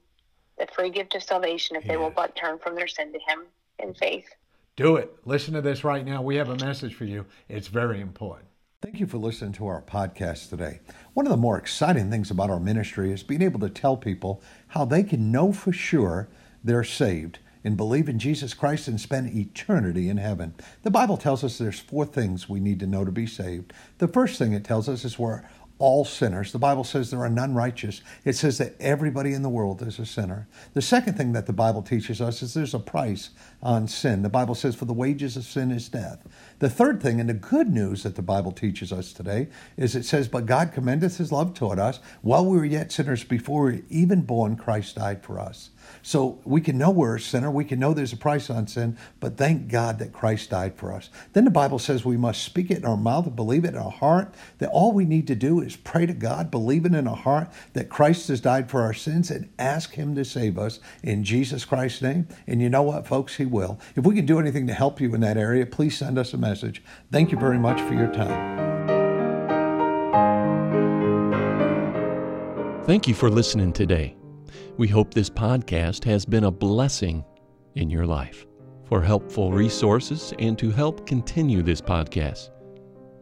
the 0.58 0.68
free 0.74 0.90
gift 0.90 1.14
of 1.14 1.22
salvation 1.22 1.74
if 1.74 1.84
they 1.84 1.96
will 1.96 2.10
but 2.10 2.36
turn 2.36 2.58
from 2.58 2.74
their 2.76 2.86
sin 2.86 3.12
to 3.12 3.18
Him 3.18 3.46
in 3.80 3.94
faith. 3.94 4.28
Do 4.76 4.96
it. 4.96 5.12
Listen 5.24 5.54
to 5.54 5.60
this 5.60 5.82
right 5.82 6.04
now. 6.04 6.22
We 6.22 6.36
have 6.36 6.50
a 6.50 6.64
message 6.64 6.94
for 6.94 7.04
you. 7.04 7.26
It's 7.48 7.68
very 7.68 8.00
important. 8.00 8.49
Thank 8.82 8.98
you 8.98 9.06
for 9.06 9.18
listening 9.18 9.52
to 9.52 9.66
our 9.66 9.82
podcast 9.82 10.48
today. 10.48 10.80
One 11.12 11.26
of 11.26 11.30
the 11.30 11.36
more 11.36 11.58
exciting 11.58 12.10
things 12.10 12.30
about 12.30 12.48
our 12.48 12.58
ministry 12.58 13.12
is 13.12 13.22
being 13.22 13.42
able 13.42 13.60
to 13.60 13.68
tell 13.68 13.94
people 13.94 14.40
how 14.68 14.86
they 14.86 15.02
can 15.02 15.30
know 15.30 15.52
for 15.52 15.70
sure 15.70 16.28
they're 16.64 16.82
saved 16.82 17.40
and 17.62 17.76
believe 17.76 18.08
in 18.08 18.18
Jesus 18.18 18.54
Christ 18.54 18.88
and 18.88 18.98
spend 18.98 19.36
eternity 19.36 20.08
in 20.08 20.16
heaven. 20.16 20.54
The 20.82 20.90
Bible 20.90 21.18
tells 21.18 21.44
us 21.44 21.58
there's 21.58 21.78
four 21.78 22.06
things 22.06 22.48
we 22.48 22.58
need 22.58 22.80
to 22.80 22.86
know 22.86 23.04
to 23.04 23.12
be 23.12 23.26
saved. 23.26 23.74
The 23.98 24.08
first 24.08 24.38
thing 24.38 24.54
it 24.54 24.64
tells 24.64 24.88
us 24.88 25.04
is 25.04 25.18
we're 25.18 25.42
all 25.80 26.04
sinners. 26.04 26.52
The 26.52 26.58
Bible 26.58 26.84
says 26.84 27.10
there 27.10 27.24
are 27.24 27.30
none 27.30 27.54
righteous. 27.54 28.02
It 28.24 28.36
says 28.36 28.58
that 28.58 28.74
everybody 28.78 29.32
in 29.32 29.42
the 29.42 29.48
world 29.48 29.82
is 29.82 29.98
a 29.98 30.06
sinner. 30.06 30.46
The 30.74 30.82
second 30.82 31.16
thing 31.16 31.32
that 31.32 31.46
the 31.46 31.52
Bible 31.52 31.82
teaches 31.82 32.20
us 32.20 32.42
is 32.42 32.54
there's 32.54 32.74
a 32.74 32.78
price 32.78 33.30
on 33.62 33.88
sin. 33.88 34.22
The 34.22 34.28
Bible 34.28 34.54
says, 34.54 34.76
for 34.76 34.84
the 34.84 34.92
wages 34.92 35.36
of 35.36 35.44
sin 35.44 35.70
is 35.70 35.88
death. 35.88 36.20
The 36.60 36.70
third 36.70 37.02
thing, 37.02 37.18
and 37.18 37.28
the 37.28 37.34
good 37.34 37.70
news 37.70 38.02
that 38.02 38.14
the 38.14 38.22
Bible 38.22 38.52
teaches 38.52 38.92
us 38.92 39.12
today, 39.12 39.48
is 39.78 39.96
it 39.96 40.04
says, 40.04 40.28
But 40.28 40.46
God 40.46 40.72
commendeth 40.72 41.16
his 41.16 41.32
love 41.32 41.54
toward 41.54 41.78
us. 41.78 41.98
While 42.20 42.44
we 42.44 42.58
were 42.58 42.64
yet 42.64 42.92
sinners, 42.92 43.24
before 43.24 43.64
we 43.64 43.72
were 43.72 43.82
even 43.88 44.20
born, 44.22 44.56
Christ 44.56 44.96
died 44.96 45.22
for 45.22 45.40
us. 45.40 45.70
So 46.02 46.40
we 46.44 46.60
can 46.60 46.78
know 46.78 46.90
we're 46.90 47.16
a 47.16 47.20
sinner. 47.20 47.50
We 47.50 47.64
can 47.64 47.78
know 47.78 47.94
there's 47.94 48.12
a 48.12 48.16
price 48.16 48.50
on 48.50 48.66
sin, 48.66 48.96
but 49.20 49.36
thank 49.36 49.68
God 49.68 49.98
that 49.98 50.12
Christ 50.12 50.50
died 50.50 50.76
for 50.76 50.92
us. 50.92 51.10
Then 51.32 51.44
the 51.44 51.50
Bible 51.50 51.78
says 51.78 52.04
we 52.04 52.16
must 52.16 52.42
speak 52.42 52.70
it 52.70 52.78
in 52.78 52.84
our 52.84 52.96
mouth 52.96 53.26
and 53.26 53.36
believe 53.36 53.64
it 53.64 53.74
in 53.74 53.76
our 53.76 53.90
heart, 53.90 54.34
that 54.58 54.70
all 54.70 54.92
we 54.92 55.04
need 55.04 55.26
to 55.26 55.34
do 55.34 55.60
is 55.60 55.76
pray 55.76 56.06
to 56.06 56.12
God, 56.12 56.50
believe 56.50 56.84
it 56.84 56.94
in 56.94 57.06
our 57.06 57.16
heart 57.16 57.48
that 57.72 57.88
Christ 57.88 58.28
has 58.28 58.40
died 58.40 58.70
for 58.70 58.82
our 58.82 58.94
sins, 58.94 59.30
and 59.30 59.50
ask 59.58 59.94
Him 59.94 60.14
to 60.14 60.24
save 60.24 60.58
us 60.58 60.80
in 61.02 61.24
Jesus 61.24 61.64
Christ's 61.64 62.02
name. 62.02 62.28
And 62.46 62.60
you 62.60 62.68
know 62.68 62.82
what, 62.82 63.06
folks? 63.06 63.36
He 63.36 63.46
will. 63.46 63.78
If 63.96 64.04
we 64.04 64.14
can 64.14 64.26
do 64.26 64.38
anything 64.38 64.66
to 64.66 64.74
help 64.74 65.00
you 65.00 65.14
in 65.14 65.20
that 65.20 65.36
area, 65.36 65.66
please 65.66 65.96
send 65.96 66.18
us 66.18 66.32
a 66.32 66.38
message. 66.38 66.82
Thank 67.10 67.32
you 67.32 67.38
very 67.38 67.58
much 67.58 67.80
for 67.80 67.94
your 67.94 68.12
time. 68.12 68.70
Thank 72.84 73.06
you 73.06 73.14
for 73.14 73.30
listening 73.30 73.72
today. 73.72 74.16
We 74.80 74.88
hope 74.88 75.12
this 75.12 75.28
podcast 75.28 76.04
has 76.04 76.24
been 76.24 76.44
a 76.44 76.50
blessing 76.50 77.22
in 77.74 77.90
your 77.90 78.06
life. 78.06 78.46
For 78.86 79.02
helpful 79.02 79.52
resources 79.52 80.32
and 80.38 80.58
to 80.58 80.70
help 80.70 81.06
continue 81.06 81.60
this 81.60 81.82
podcast, 81.82 82.48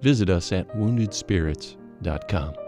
visit 0.00 0.30
us 0.30 0.52
at 0.52 0.68
woundedspirits.com. 0.76 2.67